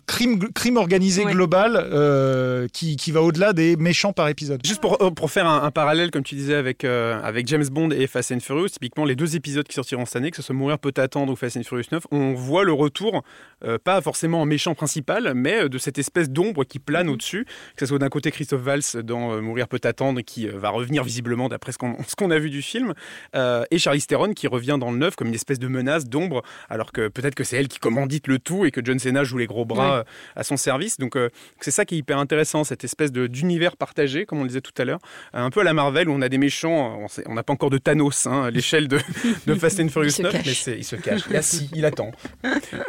crime, 0.06 0.40
crime 0.54 0.78
organisé 0.78 1.24
global 1.26 2.70
qui, 2.74 2.96
qui 2.96 3.12
va 3.12 3.22
au-delà 3.22 3.54
des 3.54 3.76
méchants 3.76 4.14
par 4.14 4.28
épisode. 4.28 4.62
Juste 4.66 4.82
pour, 4.82 4.98
pour 5.14 5.32
faire 5.32 5.48
un, 5.48 5.64
un 5.64 5.72
parallèle, 5.72 6.12
comme 6.12 6.24
tu 6.24 6.36
disais, 6.36 6.56
avec, 6.56 6.84
euh, 6.84 7.20
avec 7.24 7.48
James 7.48 7.66
Bond 7.66 7.92
et 7.92 8.06
Fast 8.08 8.32
and 8.32 8.40
Furious, 8.42 8.70
typiquement 8.70 9.06
les 9.06 9.16
deux 9.16 9.36
épisodes 9.36 9.68
qui 9.68 9.76
sortiront 9.76 10.06
cette 10.06 10.18
année, 10.18 10.32
que 10.32 10.38
ce 10.38 10.44
soit 10.44 10.56
Mourir 10.56 10.80
peut 10.80 10.94
attendre 10.98 11.32
ou 11.32 11.36
Fast 11.36 11.58
and 11.58 11.64
Furious 11.64 11.86
9, 11.92 12.08
on 12.12 12.34
voit 12.34 12.64
le 12.64 12.74
retour, 12.74 13.24
euh, 13.64 13.78
pas 13.78 14.02
forcément 14.02 14.42
en 14.42 14.46
méchant 14.46 14.76
principal, 14.76 15.34
mais 15.36 15.64
euh, 15.64 15.70
de 15.70 15.78
cette 15.78 15.98
espèce 15.98 16.30
d'ombre 16.30 16.66
qui 16.66 16.80
plane 16.80 17.08
mhm. 17.08 17.14
au-dessus, 17.14 17.46
que 17.46 17.80
ce 17.80 17.86
soit 17.86 18.00
d'un 18.00 18.10
côté 18.10 18.32
Christophe 18.32 18.62
Valls 18.62 19.04
dans 19.04 19.42
Mourir 19.42 19.68
peut 19.68 19.80
attendre, 19.84 20.22
qui 20.22 20.48
va 20.48 20.70
revenir 20.70 21.04
visiblement 21.04 21.48
d'après 21.48 21.72
ce 21.72 21.78
qu'on 21.78 22.32
a 22.32 22.40
vu 22.40 22.50
du 22.50 22.62
film, 22.62 22.94
et 23.34 23.80
Charlize 23.80 24.08
Theron 24.08 24.34
qui 24.34 24.48
revient 24.48 24.78
dans 24.80 24.92
le 24.92 24.98
9 24.98 25.16
comme 25.16 25.30
une 25.30 25.34
espèce 25.34 25.60
de 25.60 25.68
menace 25.68 26.06
d'ombre, 26.06 26.44
alors 26.70 26.92
que 26.92 27.08
peut-être 27.08 27.36
que 27.36 27.44
c'est 27.44 27.58
elle 27.58 27.68
qui 27.70 27.80
commandite 27.80 28.28
le 28.28 28.40
tout 28.40 28.66
et 28.66 28.72
que 28.72 28.82
John 28.84 29.00
Cena 29.00 29.24
joue 29.24 29.38
les 29.38 29.48
gros 29.48 29.66
bras 29.66 30.04
à 30.36 30.44
son 30.44 30.58
service. 30.58 30.98
Donc 30.98 31.18
c'est 31.62 31.72
ça 31.72 31.86
qui 31.86 31.96
est 31.96 31.98
hyper 32.00 32.18
intéressant, 32.20 32.64
cette 32.64 32.84
espèce 32.84 33.12
d'univers 33.12 33.78
partagé, 33.78 34.26
comme 34.26 34.40
on 34.40 34.44
le 34.44 34.50
disait 34.50 34.62
tout 34.62 34.74
à 34.78 34.86
l'heure, 34.86 35.00
un 35.34 35.50
peu 35.50 35.62
à 35.62 35.64
la 35.64 35.74
Marvel 35.74 36.10
où 36.10 36.14
on 36.14 36.22
a 36.22 36.30
des 36.30 36.38
méchants 36.38 37.00
on 37.26 37.34
n'a 37.34 37.44
pas 37.44 37.54
encore 37.54 37.70
de 37.70 37.78
Thanos 37.78 38.28
hein, 38.28 38.44
à 38.44 38.52
l'échelle 38.52 38.88
de, 38.88 38.98
Fast 39.56 39.80
and 39.80 39.90
Furious 39.90 40.22
9, 40.22 40.34
mais 40.34 40.40
il 40.78 40.84
se 40.84 40.96
cache. 40.96 41.24
Il, 41.30 41.36
assis, 41.36 41.70
il 41.74 41.86
attend. 41.86 42.12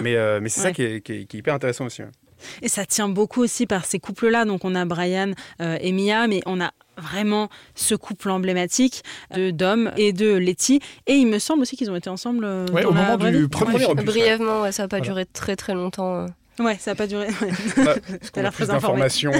Mais, 0.00 0.16
euh, 0.16 0.40
mais 0.40 0.48
c'est 0.48 0.60
ça 0.60 0.72
qui 0.72 0.82
est, 0.82 1.34
hyper 1.34 1.54
intéressant 1.54 1.86
aussi. 1.86 2.02
Et 2.62 2.68
ça 2.68 2.86
tient 2.86 3.08
beaucoup 3.08 3.42
aussi 3.42 3.66
par 3.66 3.84
ces 3.84 3.98
couples-là. 3.98 4.44
Donc 4.44 4.64
on 4.64 4.74
a 4.74 4.84
Brian 4.84 5.32
euh, 5.60 5.76
et 5.80 5.92
Mia, 5.92 6.26
mais 6.26 6.40
on 6.46 6.60
a 6.60 6.72
vraiment 7.00 7.48
ce 7.74 7.94
couple 7.94 8.30
emblématique 8.30 9.02
de 9.34 9.50
Dom 9.50 9.90
et 9.96 10.12
de 10.12 10.34
Letty. 10.34 10.80
Et 11.06 11.14
il 11.14 11.26
me 11.26 11.38
semble 11.38 11.62
aussi 11.62 11.76
qu'ils 11.76 11.90
ont 11.90 11.96
été 11.96 12.10
ensemble 12.10 12.44
euh, 12.44 12.66
au 12.66 12.92
moment 12.92 13.16
du 13.16 13.48
premier 13.48 13.94
Brièvement, 13.94 14.70
ça 14.72 14.84
n'a 14.84 14.88
pas 14.88 15.00
duré 15.00 15.26
très 15.26 15.56
très 15.56 15.74
longtemps. 15.74 16.26
Ouais, 16.60 16.76
ça 16.78 16.90
n'a 16.90 16.94
pas 16.94 17.06
duré. 17.06 17.28
Bah, 17.76 17.94
T'as 18.32 18.42
l'air 18.42 18.52
très 18.52 18.70
informé. 18.70 19.02
Euh, 19.02 19.08
sur. 19.08 19.32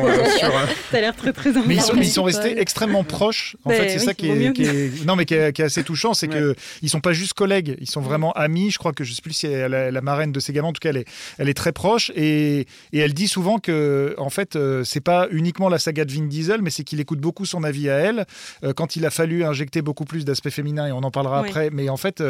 T'as 0.91 1.01
l'air 1.01 1.15
très 1.15 1.33
très 1.33 1.53
Mais 1.67 1.75
ils 1.75 1.83
sont, 1.83 1.95
ils 1.97 2.09
sont 2.09 2.23
restés 2.23 2.59
extrêmement 2.59 3.05
proches. 3.05 3.57
En 3.65 3.71
fait, 3.71 3.91
c'est 3.91 3.99
ça 3.99 4.15
qui 4.15 4.29
est, 4.31 5.05
non 5.05 5.17
mais 5.17 5.27
qui 5.27 5.35
est, 5.35 5.61
assez 5.61 5.85
touchant, 5.85 6.15
c'est 6.15 6.29
qu'ils 6.29 6.39
que 6.39 6.55
ils 6.83 6.89
sont 6.89 7.01
pas 7.01 7.13
juste 7.13 7.35
collègues, 7.35 7.77
ils 7.81 7.91
sont 7.91 8.01
vraiment 8.01 8.33
amis. 8.33 8.71
Je 8.71 8.79
crois 8.79 8.93
que 8.93 9.05
je 9.05 9.13
sais 9.13 9.23
plus 9.23 9.35
si 9.35 9.47
elle 9.47 9.71
la, 9.71 9.91
la 9.91 10.01
marraine 10.01 10.33
de 10.33 10.41
ces 10.41 10.53
gamins, 10.53 10.69
en 10.69 10.73
tout 10.73 10.81
cas, 10.81 10.91
elle 10.91 10.99
est, 10.99 11.09
elle 11.39 11.49
est 11.49 11.55
très 11.55 11.73
proche 11.73 12.11
et, 12.17 12.61
et 12.93 12.99
elle 12.99 13.13
dit 13.13 13.29
souvent 13.29 13.59
que 13.59 14.15
en 14.17 14.31
fait, 14.31 14.57
euh, 14.57 14.83
c'est 14.85 15.01
pas 15.01 15.29
uniquement 15.31 15.69
la 15.69 15.79
saga 15.79 16.05
de 16.05 16.13
Vin 16.13 16.27
Diesel, 16.27 16.63
mais 16.63 16.71
c'est 16.71 16.85
qu'il 16.85 17.01
écoute 17.01 17.21
beaucoup 17.21 17.45
son 17.45 17.65
avis 17.65 17.91
à 17.91 17.97
elle 17.97 18.25
euh, 18.65 18.73
quand 18.73 18.97
il 18.97 19.05
a 19.05 19.11
fallu 19.11 19.45
injecter 19.45 19.83
beaucoup 19.83 20.05
plus 20.05 20.25
d'aspect 20.25 20.51
féminin 20.51 20.87
et 20.87 20.93
on 20.93 20.99
en 20.99 21.11
parlera 21.11 21.41
après. 21.41 21.69
Mais 21.71 21.89
en 21.91 21.97
fait, 21.97 22.23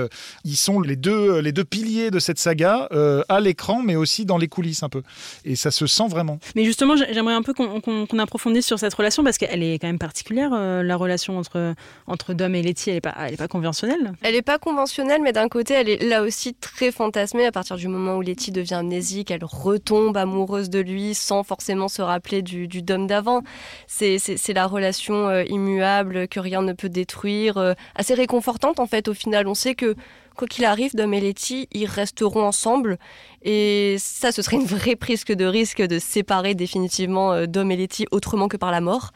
ils 0.44 0.56
sont 0.56 0.80
les 0.80 0.97
deux 0.97 1.40
les 1.40 1.52
deux 1.52 1.64
piliers 1.64 2.11
de 2.11 2.18
cette 2.18 2.38
saga 2.38 2.88
à 3.28 3.40
l'écran, 3.40 3.82
mais 3.82 3.94
aussi 3.94 4.25
dans 4.25 4.38
les 4.38 4.49
coulisses. 4.49 4.80
Un 4.83 4.89
peu. 4.89 5.03
Et 5.45 5.57
ça 5.57 5.71
se 5.71 5.87
sent 5.87 6.09
vraiment. 6.09 6.39
Mais 6.57 6.65
justement, 6.65 6.95
j'aimerais 6.97 7.35
un 7.35 7.43
peu 7.43 7.55
qu'on 7.55 8.19
approfondisse 8.19 8.67
sur 8.67 8.79
cette 8.79 8.95
relation 8.95 9.25
parce 9.25 9.39
qu'elle 9.39 9.63
est 9.63 9.79
quand 9.79 9.87
même 9.87 9.99
particulière, 9.99 10.51
euh, 10.53 10.83
la 10.83 10.97
relation 10.97 11.39
entre, 11.39 11.75
entre 12.07 12.35
Dom 12.35 12.55
et 12.55 12.63
Letty. 12.63 12.91
Elle 12.91 12.97
n'est 12.97 13.01
pas, 13.01 13.15
elle 13.19 13.35
est 13.35 13.37
pas 13.37 13.49
conventionnelle. 13.49 14.13
Elle 14.23 14.35
n'est 14.35 14.43
pas 14.43 14.59
conventionnelle, 14.59 15.23
mais 15.23 15.33
d'un 15.33 15.49
côté, 15.49 15.75
elle 15.75 15.89
est 15.89 16.03
là 16.03 16.23
aussi 16.23 16.55
très 16.55 16.93
fantasmée. 16.93 17.47
À 17.47 17.53
partir 17.53 17.77
du 17.77 17.89
moment 17.89 18.17
où 18.17 18.21
Letty 18.21 18.53
devient 18.53 18.75
amnésique, 18.75 19.31
elle 19.31 19.45
retombe 19.45 20.17
amoureuse 20.17 20.71
de 20.71 20.81
lui 20.81 21.15
sans 21.15 21.43
forcément 21.43 21.89
se 21.89 22.03
rappeler 22.03 22.43
du, 22.43 22.69
du 22.69 22.83
Dom 22.83 23.07
d'avant. 23.07 23.43
C'est 23.87 24.53
la 24.53 24.67
relation 24.67 25.29
euh, 25.29 25.45
immuable 25.45 26.29
que 26.29 26.41
rien 26.41 26.63
ne 26.63 26.73
peut 26.73 26.89
détruire, 26.89 27.59
euh, 27.59 27.75
assez 27.95 28.15
réconfortante 28.15 28.81
en 28.81 28.87
fait. 28.87 29.09
Au 29.09 29.15
final, 29.15 29.47
on 29.47 29.55
sait 29.55 29.75
que 29.75 29.95
quoi 30.35 30.49
qu'il 30.49 30.65
arrive, 30.65 30.95
Dom 30.95 31.13
et 31.15 31.21
Letty, 31.21 31.69
ils 31.73 31.87
resteront 31.87 32.45
ensemble. 32.45 32.99
Et 33.43 33.97
ça, 33.99 34.33
ce 34.33 34.43
serait 34.43 34.57
une 34.57 34.67
vraie 34.67 34.97
prise 34.97 35.25
de 35.25 35.45
risque 35.45 35.83
de 35.83 35.99
séparer 35.99 36.55
définitivement 36.55 37.33
euh, 37.33 37.47
Dom 37.47 37.71
et 37.71 37.77
Letty 37.77 38.07
autrement 38.11 38.49
que 38.49 38.57
par 38.57 38.71
la 38.71 38.81
mort. 38.81 39.13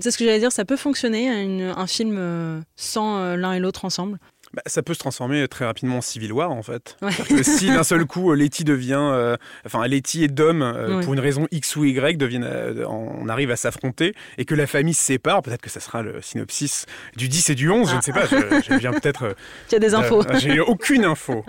C'est 0.00 0.10
ce 0.10 0.18
que 0.18 0.24
j'allais 0.24 0.40
dire, 0.40 0.50
ça 0.50 0.64
peut 0.64 0.76
fonctionner, 0.76 1.28
un 1.28 1.86
film 1.86 2.16
euh, 2.18 2.60
sans 2.74 3.18
euh, 3.18 3.36
l'un 3.36 3.52
et 3.52 3.60
l'autre 3.60 3.84
ensemble. 3.84 4.18
Bah, 4.54 4.62
ça 4.66 4.82
peut 4.82 4.94
se 4.94 4.98
transformer 4.98 5.48
très 5.48 5.64
rapidement 5.64 5.98
en 5.98 6.00
Civil 6.00 6.32
War 6.32 6.50
en 6.50 6.62
fait. 6.62 6.96
si 7.42 7.66
d'un 7.66 7.82
seul 7.82 8.04
coup 8.04 8.32
Letty 8.32 8.64
devient, 8.64 9.36
enfin 9.64 9.86
Letty 9.86 10.24
et 10.24 10.28
Dom 10.28 11.00
pour 11.02 11.14
une 11.14 11.20
raison 11.20 11.46
X 11.50 11.76
ou 11.76 11.84
Y 11.84 12.16
deviennent, 12.16 12.48
on 12.88 13.28
arrive 13.28 13.50
à 13.50 13.56
s'affronter 13.56 14.14
et 14.38 14.44
que 14.44 14.54
la 14.54 14.66
famille 14.66 14.94
se 14.94 15.04
sépare, 15.04 15.42
peut-être 15.42 15.62
que 15.62 15.70
ça 15.70 15.80
sera 15.80 16.02
le 16.02 16.20
synopsis 16.22 16.86
du 17.16 17.28
10 17.28 17.50
et 17.50 17.54
du 17.54 17.70
11, 17.70 17.90
je 17.90 17.96
ne 17.96 18.00
sais 18.00 18.12
pas. 18.12 18.26
Je, 18.26 18.74
viens 18.74 18.92
peut-être. 18.92 19.34
tu 19.68 19.74
as 19.74 19.78
des 19.78 19.94
infos. 19.94 20.22
J'ai 20.38 20.60
aucune 20.60 21.04
info 21.04 21.44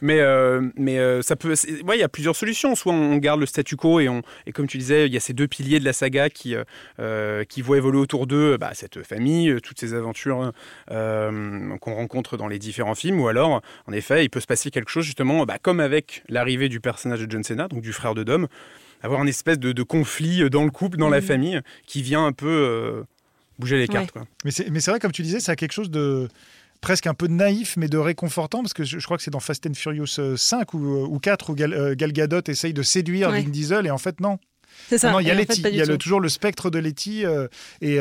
mais 0.00 0.20
euh, 0.20 0.62
mais 0.76 0.98
euh, 0.98 1.22
ça 1.22 1.36
peut. 1.36 1.54
Il 1.66 1.98
y 1.98 2.02
a 2.02 2.08
plusieurs 2.08 2.36
solutions. 2.36 2.74
Soit 2.74 2.92
on 2.92 3.16
garde 3.16 3.40
le 3.40 3.46
statu 3.46 3.76
quo 3.76 4.00
et, 4.00 4.08
on, 4.08 4.22
et 4.46 4.52
comme 4.52 4.66
tu 4.66 4.78
disais, 4.78 5.06
il 5.06 5.12
y 5.12 5.16
a 5.16 5.20
ces 5.20 5.32
deux 5.32 5.48
piliers 5.48 5.80
de 5.80 5.84
la 5.84 5.92
saga 5.92 6.30
qui, 6.30 6.54
euh, 7.00 7.44
qui 7.44 7.62
voient 7.62 7.76
évoluer 7.76 7.98
autour 7.98 8.26
d'eux 8.26 8.56
bah, 8.56 8.70
cette 8.74 9.02
famille, 9.02 9.56
toutes 9.62 9.78
ces 9.78 9.94
aventures 9.94 10.52
qu'on 10.88 11.94
rencontre 11.94 12.17
dans 12.36 12.48
les 12.48 12.58
différents 12.58 12.94
films. 12.94 13.20
Ou 13.20 13.28
alors, 13.28 13.62
en 13.86 13.92
effet, 13.92 14.24
il 14.24 14.30
peut 14.30 14.40
se 14.40 14.46
passer 14.46 14.70
quelque 14.70 14.90
chose 14.90 15.04
justement, 15.04 15.44
bah, 15.44 15.58
comme 15.60 15.80
avec 15.80 16.22
l'arrivée 16.28 16.68
du 16.68 16.80
personnage 16.80 17.20
de 17.20 17.30
John 17.30 17.44
Cena, 17.44 17.68
donc 17.68 17.82
du 17.82 17.92
frère 17.92 18.14
de 18.14 18.22
Dom, 18.22 18.48
avoir 19.02 19.22
une 19.22 19.28
espèce 19.28 19.58
de, 19.58 19.82
conflit 19.82 20.48
dans 20.50 20.64
le 20.64 20.70
couple, 20.70 20.96
dans 20.96 21.08
la 21.08 21.20
mmh. 21.20 21.22
famille, 21.22 21.60
qui 21.86 22.02
vient 22.02 22.26
un 22.26 22.32
peu 22.32 23.04
bouger 23.58 23.78
les 23.78 23.88
cartes. 23.88 24.12
Quoi. 24.12 24.26
Mais 24.44 24.50
c'est 24.50 24.90
vrai, 24.90 25.00
comme 25.00 25.12
tu 25.12 25.22
disais, 25.22 25.40
ça 25.40 25.52
a 25.52 25.56
quelque 25.56 25.72
chose 25.72 25.90
de 25.90 26.28
presque 26.80 27.06
un 27.06 27.14
peu 27.14 27.26
naïf, 27.26 27.76
mais 27.76 27.88
de 27.88 27.98
réconfortant, 27.98 28.62
parce 28.62 28.72
que 28.72 28.84
je, 28.84 28.98
crois 29.04 29.16
que 29.16 29.22
c'est 29.22 29.30
dans 29.30 29.40
Fast 29.40 29.66
and 29.66 29.74
Furious 29.74 30.36
5 30.36 30.74
euh, 30.74 30.78
ou, 30.78 31.14
ou 31.14 31.18
4 31.18 31.50
où 31.50 31.54
Gal, 31.54 31.72
euh, 31.72 31.94
Gadot 31.96 32.42
essaye 32.46 32.72
de 32.72 32.82
séduire 32.82 33.30
Vin 33.30 33.42
Diesel, 33.42 33.86
et 33.86 33.90
en 33.90 33.98
fait, 33.98 34.20
non. 34.20 34.38
C'est 34.88 34.98
ça. 34.98 35.14
il 35.20 35.26
y 35.26 35.30
a 35.30 35.34
Letty, 35.34 35.62
il 35.64 35.76
y 35.76 35.82
a 35.82 35.96
toujours 35.96 36.20
le 36.20 36.28
spectre 36.28 36.70
de 36.70 36.78
Letty, 36.78 37.24
euh, 37.24 37.48
et, 37.80 37.96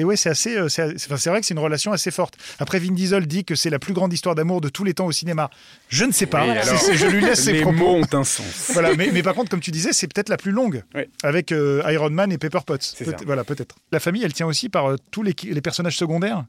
et, 0.00 0.04
ouais, 0.04 0.16
c'est 0.16 0.30
assez, 0.30 0.56
c'est 0.68 1.26
vrai 1.26 1.40
que 1.40 1.46
c'est 1.46 1.54
une 1.54 1.60
relation 1.60 1.92
assez 1.92 2.10
forte. 2.10 2.34
Après, 2.58 2.78
Vin 2.78 2.92
Diesel 2.92 3.26
dit 3.26 3.44
que 3.44 3.54
c'est 3.54 3.70
la 3.70 3.78
plus 3.78 3.94
grande 3.94 4.12
histoire 4.12 4.34
d'amour 4.34 4.60
de 4.60 4.68
tous 4.68 4.84
les 4.84 4.94
temps 4.94 5.06
au 5.06 5.12
cinéma. 5.12 5.50
Je 5.88 6.04
ne 6.04 6.12
sais 6.12 6.26
pas. 6.26 6.62
je 6.62 7.06
lui 7.06 7.20
laisse 7.20 7.44
ses 7.44 7.60
propos. 7.60 7.76
mots 7.76 7.94
ont 7.96 8.18
un 8.18 8.24
sens. 8.24 8.70
Voilà, 8.72 8.94
mais, 8.94 9.10
mais, 9.12 9.22
par 9.22 9.34
contre, 9.34 9.50
comme 9.50 9.60
tu 9.60 9.70
disais, 9.70 9.92
c'est 9.92 10.12
peut-être 10.12 10.28
la 10.28 10.36
plus 10.36 10.52
longue, 10.52 10.82
avec 11.22 11.50
Iron 11.52 12.10
Man 12.10 12.32
et 12.32 12.38
Pepper 12.38 12.60
Potts. 12.66 12.94
Peut 12.98 13.14
voilà, 13.26 13.44
peut-être. 13.44 13.76
La 13.92 14.00
famille, 14.00 14.22
elle 14.24 14.32
tient 14.32 14.46
aussi 14.46 14.68
par 14.68 14.96
tous 15.10 15.22
les, 15.22 15.34
les 15.44 15.60
personnages 15.60 15.96
secondaires. 15.96 16.44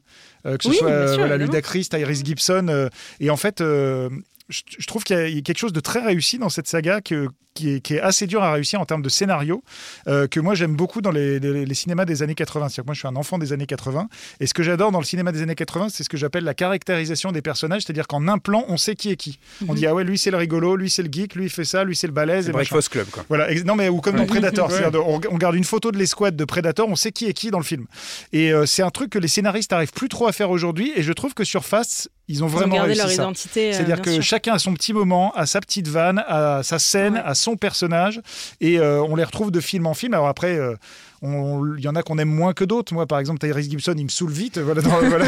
Euh, 0.46 0.56
que 0.56 0.64
ce 0.64 0.72
soit 0.72 0.88
euh, 0.88 1.16
voilà, 1.16 1.36
Ludacris, 1.36 1.88
Tyrese 1.88 2.24
Gibson. 2.24 2.66
Euh, 2.68 2.88
et 3.20 3.30
en 3.30 3.36
fait, 3.36 3.60
je, 3.60 4.86
trouve 4.86 5.04
qu'il 5.04 5.16
y 5.16 5.38
a 5.38 5.40
quelque 5.42 5.58
chose 5.58 5.72
de 5.72 5.80
très 5.80 6.00
réussi 6.00 6.38
dans 6.38 6.48
cette 6.48 6.68
saga 6.68 7.00
que, 7.00 7.28
qui, 7.56 7.74
est, 7.74 7.80
qui 7.80 7.94
est 7.94 8.00
assez 8.00 8.26
dur 8.26 8.42
à 8.42 8.52
réussir 8.52 8.80
en 8.80 8.84
termes 8.84 9.02
de 9.02 9.08
scénario, 9.08 9.62
que 10.06 10.40
moi 10.40 10.54
j'aime 10.54 10.76
beaucoup 10.76 11.00
dans 11.00 11.10
les, 11.10 11.40
les, 11.40 11.74
cinémas 11.74 12.04
des 12.04 12.22
années 12.22 12.34
80. 12.34 12.68
C'est-à-dire 12.68 12.84
que 12.84 12.86
moi 12.86 12.94
je 12.94 12.98
suis 13.00 13.08
un 13.08 13.16
enfant 13.16 13.38
des 13.38 13.52
années 13.52 13.66
80, 13.66 14.08
et 14.40 14.46
ce 14.46 14.54
que 14.54 14.62
j'adore 14.62 14.92
dans 14.92 15.00
le 15.00 15.04
cinéma 15.04 15.32
des 15.32 15.42
années 15.42 15.54
80, 15.54 15.88
c'est 15.88 16.04
ce 16.04 16.08
que 16.08 16.16
j'appelle 16.16 16.44
la 16.44 16.54
caractérisation 16.54 17.32
des 17.32 17.42
personnages, 17.42 17.82
c'est-à-dire 17.82 18.06
qu'en 18.06 18.28
un 18.28 18.38
plan, 18.38 18.64
on 18.68 18.76
sait 18.76 18.94
qui 18.94 19.10
est 19.10 19.16
qui. 19.16 19.38
On 19.66 19.72
mhm. 19.72 19.78
dit 19.78 19.86
ah 19.86 19.94
ouais, 19.94 20.04
lui 20.04 20.18
c'est 20.18 20.30
le 20.30 20.36
rigolo, 20.36 20.76
lui 20.76 20.90
c'est 20.90 21.02
le 21.02 21.10
geek, 21.10 21.34
lui 21.34 21.44
il 21.44 21.50
fait 21.50 21.64
ça, 21.64 21.84
lui 21.84 21.96
c'est 21.96 22.06
le 22.06 22.12
balèze. 22.12 22.50
Breakfast 22.50 22.90
Club 22.90 23.08
quoi. 23.10 23.24
Voilà, 23.28 23.52
non 23.64 23.74
mais 23.74 23.88
ou 23.88 24.00
comme 24.00 24.16
dans 24.16 24.26
Predator, 24.26 24.70
on, 24.94 25.20
on, 25.30 25.36
garde 25.38 25.56
une 25.56 25.64
photo 25.64 25.90
de 25.90 25.98
l'escouade 25.98 26.36
de 26.36 26.44
Predator, 26.44 26.88
on 26.88 26.96
sait 26.96 27.12
qui 27.12 27.26
est 27.26 27.32
qui 27.32 27.50
dans 27.50 27.58
le 27.58 27.64
film. 27.64 27.86
Et 28.32 28.52
c'est 28.66 28.82
un 28.82 28.90
truc 28.90 29.10
que 29.10 29.18
les 29.18 29.28
scénaristes 29.28 29.72
arrivent 29.72 29.92
plus 29.92 30.08
trop 30.08 30.26
à 30.26 30.32
faire 30.32 30.50
aujourd'hui, 30.50 30.92
et 30.94 31.02
je 31.02 31.12
trouve 31.12 31.34
que 31.34 31.44
sur 31.44 31.64
Fast, 31.64 32.10
ils 32.28 32.42
ont 32.42 32.48
vraiment 32.48 32.74
gardé 32.74 32.94
leur 32.94 33.10
identité. 33.10 33.68
Euh, 33.68 33.72
C'est-à-dire 33.72 34.02
que 34.02 34.20
chacun 34.20 34.54
a 34.54 34.58
son 34.58 34.74
petit 34.74 34.92
moment, 34.92 35.32
a 35.34 35.46
sa 35.46 35.60
petite 35.60 35.86
vanne, 35.86 36.24
a 36.26 36.62
sa 36.62 36.78
scène, 36.78 37.22
a 37.24 37.34
son 37.46 37.56
personnage, 37.56 38.20
et 38.60 38.78
euh, 38.78 39.00
on 39.02 39.16
les 39.16 39.24
retrouve 39.24 39.50
de 39.50 39.60
film 39.60 39.86
en 39.86 39.94
film. 39.94 40.14
Alors 40.14 40.28
après. 40.28 40.58
Euh, 40.58 40.74
il 41.22 41.82
y 41.82 41.88
en 41.88 41.96
a 41.96 42.02
qu'on 42.02 42.18
aime 42.18 42.28
moins 42.28 42.52
que 42.52 42.62
d'autres. 42.62 42.92
Moi, 42.92 43.06
par 43.06 43.18
exemple, 43.18 43.40
Tyrese 43.40 43.70
Gibson, 43.70 43.94
il 43.96 44.04
me 44.04 44.10
saoule 44.10 44.30
vite. 44.30 44.58
Voilà, 44.58 44.80
voilà, 44.84 45.24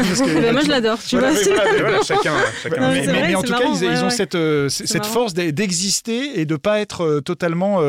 moi, 0.51 0.61
je 0.61 0.69
l'adore, 0.69 0.99
tu 0.99 1.17
vois. 1.17 1.33
chacun, 2.03 2.31
chacun. 2.63 2.91
mais, 2.91 3.35
en 3.35 3.41
tout 3.41 3.51
cas, 3.51 3.65
ils, 3.65 4.03
ont 4.03 4.11
cette, 4.11 4.37
cette 4.69 5.05
force 5.07 5.33
d'exister 5.33 6.39
et 6.39 6.45
de 6.45 6.55
pas 6.57 6.79
être 6.79 7.21
totalement, 7.21 7.81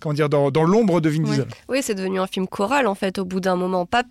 comment 0.00 0.14
dire, 0.14 0.28
dans, 0.28 0.52
dans 0.52 0.62
l'ombre 0.62 1.00
de 1.00 1.10
Vin 1.10 1.22
Diesel. 1.22 1.48
Oui, 1.68 1.80
c'est 1.82 1.96
devenu 1.96 2.20
un 2.20 2.28
film 2.28 2.46
choral 2.46 2.86
en 2.86 2.94
fait. 2.94 3.18
Au 3.18 3.24
bout 3.24 3.40
d'un 3.40 3.56
moment, 3.56 3.84
pas 3.84 4.04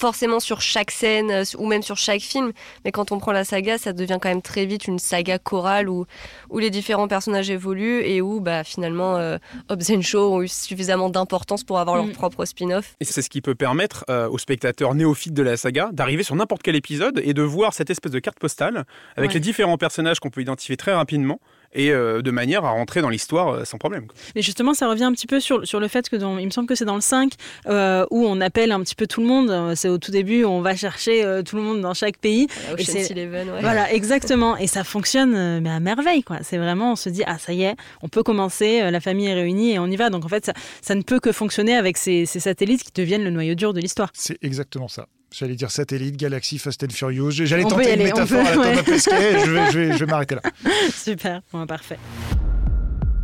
forcément 0.00 0.40
sur 0.40 0.62
chaque 0.62 0.90
scène 0.90 1.30
euh, 1.30 1.44
ou 1.58 1.66
même 1.66 1.82
sur 1.82 1.96
chaque 1.96 2.22
film, 2.22 2.52
mais 2.84 2.90
quand 2.90 3.12
on 3.12 3.18
prend 3.18 3.32
la 3.32 3.44
saga, 3.44 3.76
ça 3.76 3.92
devient 3.92 4.18
quand 4.20 4.30
même 4.30 4.42
très 4.42 4.64
vite 4.64 4.88
une 4.88 4.98
saga 4.98 5.38
chorale 5.38 5.88
où, 5.88 6.06
où 6.48 6.58
les 6.58 6.70
différents 6.70 7.06
personnages 7.06 7.50
évoluent 7.50 8.02
et 8.02 8.22
où 8.22 8.40
bah, 8.40 8.64
finalement 8.64 9.16
euh, 9.16 9.36
Hobbs 9.68 9.90
and 9.90 10.02
Shaw 10.02 10.34
ont 10.34 10.42
eu 10.42 10.48
suffisamment 10.48 11.10
d'importance 11.10 11.64
pour 11.64 11.78
avoir 11.78 11.96
leur 11.96 12.06
mm. 12.06 12.12
propre 12.12 12.44
spin-off. 12.46 12.96
Et 13.00 13.04
c'est 13.04 13.22
ce 13.22 13.28
qui 13.28 13.42
peut 13.42 13.54
permettre 13.54 14.04
euh, 14.08 14.28
aux 14.28 14.38
spectateurs 14.38 14.94
néophytes 14.94 15.34
de 15.34 15.42
la 15.42 15.56
saga 15.56 15.90
d'arriver 15.92 16.22
sur 16.22 16.34
n'importe 16.34 16.62
quel 16.62 16.76
épisode 16.76 17.20
et 17.22 17.34
de 17.34 17.42
voir 17.42 17.74
cette 17.74 17.90
espèce 17.90 18.12
de 18.12 18.18
carte 18.18 18.38
postale 18.38 18.84
avec 19.16 19.34
les 19.34 19.40
différents 19.40 19.76
personnages 19.78 20.18
qu'on 20.18 20.30
peut 20.30 20.40
identifier 20.40 20.76
très 20.78 20.94
rapidement 20.94 21.40
et 21.72 21.90
euh, 21.90 22.22
de 22.22 22.30
manière 22.30 22.64
à 22.64 22.70
rentrer 22.70 23.00
dans 23.00 23.08
l'histoire 23.08 23.48
euh, 23.48 23.64
sans 23.64 23.78
problème. 23.78 24.06
Mais 24.34 24.42
justement, 24.42 24.74
ça 24.74 24.88
revient 24.88 25.04
un 25.04 25.12
petit 25.12 25.26
peu 25.26 25.40
sur, 25.40 25.66
sur 25.66 25.80
le 25.80 25.88
fait 25.88 26.08
que 26.08 26.16
dans, 26.16 26.38
il 26.38 26.46
me 26.46 26.50
semble 26.50 26.68
que 26.68 26.74
c'est 26.74 26.84
dans 26.84 26.94
le 26.94 27.00
5 27.00 27.32
euh, 27.66 28.06
où 28.10 28.24
on 28.26 28.40
appelle 28.40 28.72
un 28.72 28.80
petit 28.80 28.94
peu 28.94 29.06
tout 29.06 29.20
le 29.20 29.26
monde. 29.26 29.74
C'est 29.76 29.88
au 29.88 29.98
tout 29.98 30.10
début, 30.10 30.44
on 30.44 30.60
va 30.60 30.74
chercher 30.74 31.42
tout 31.44 31.56
le 31.56 31.62
monde 31.62 31.80
dans 31.80 31.94
chaque 31.94 32.18
pays. 32.18 32.46
et 32.76 32.84
c'est 32.84 33.10
Eleven, 33.10 33.50
ouais. 33.50 33.60
Voilà, 33.60 33.92
exactement. 33.92 34.56
Et 34.56 34.66
ça 34.66 34.84
fonctionne 34.84 35.60
mais 35.60 35.70
à 35.70 35.80
merveille. 35.80 36.22
Quoi. 36.22 36.38
C'est 36.42 36.58
vraiment, 36.58 36.92
on 36.92 36.96
se 36.96 37.08
dit, 37.08 37.22
ah 37.26 37.38
ça 37.38 37.52
y 37.52 37.62
est, 37.62 37.76
on 38.02 38.08
peut 38.08 38.22
commencer, 38.22 38.90
la 38.90 39.00
famille 39.00 39.26
est 39.26 39.34
réunie 39.34 39.72
et 39.72 39.78
on 39.78 39.86
y 39.86 39.96
va. 39.96 40.10
Donc 40.10 40.24
en 40.24 40.28
fait, 40.28 40.46
ça, 40.46 40.52
ça 40.82 40.94
ne 40.94 41.02
peut 41.02 41.20
que 41.20 41.32
fonctionner 41.32 41.74
avec 41.74 41.96
ces, 41.96 42.26
ces 42.26 42.40
satellites 42.40 42.82
qui 42.82 42.92
deviennent 42.94 43.24
le 43.24 43.30
noyau 43.30 43.54
dur 43.54 43.72
de 43.72 43.80
l'histoire. 43.80 44.10
C'est 44.14 44.38
exactement 44.42 44.88
ça. 44.88 45.06
J'allais 45.32 45.54
dire 45.54 45.70
satellite, 45.70 46.16
galaxie, 46.16 46.58
Fast 46.58 46.82
and 46.82 46.90
Furious. 46.90 47.30
J'allais 47.30 47.62
tenter 47.62 47.94
une 47.94 48.02
métaphore 48.02 48.40
à 48.40 48.56
la 48.56 48.56
Thomas 48.56 48.82
Pesquet. 48.84 49.40
je 49.44 49.50
vais, 49.50 49.70
je 49.70 49.78
vais, 49.78 49.92
je 49.92 50.04
vais 50.04 50.10
m'arrêter 50.10 50.34
là. 50.34 50.42
Super, 50.92 51.40
bon, 51.52 51.66
parfait. 51.66 51.98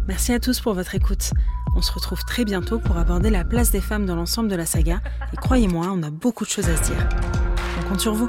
Merci 0.06 0.32
à 0.32 0.38
tous 0.38 0.60
pour 0.60 0.74
votre 0.74 0.94
écoute. 0.94 1.30
On 1.76 1.82
se 1.82 1.92
retrouve 1.92 2.20
très 2.24 2.44
bientôt 2.44 2.78
pour 2.78 2.96
aborder 2.96 3.28
la 3.28 3.44
place 3.44 3.70
des 3.72 3.80
femmes 3.80 4.06
dans 4.06 4.14
l'ensemble 4.14 4.48
de 4.48 4.54
la 4.56 4.66
saga. 4.66 5.00
Et 5.32 5.36
croyez-moi, 5.36 5.88
on 5.92 6.02
a 6.04 6.10
beaucoup 6.10 6.44
de 6.44 6.50
choses 6.50 6.68
à 6.68 6.76
se 6.76 6.82
dire. 6.92 7.08
On 7.80 7.88
compte 7.88 8.00
sur 8.00 8.14
vous. 8.14 8.28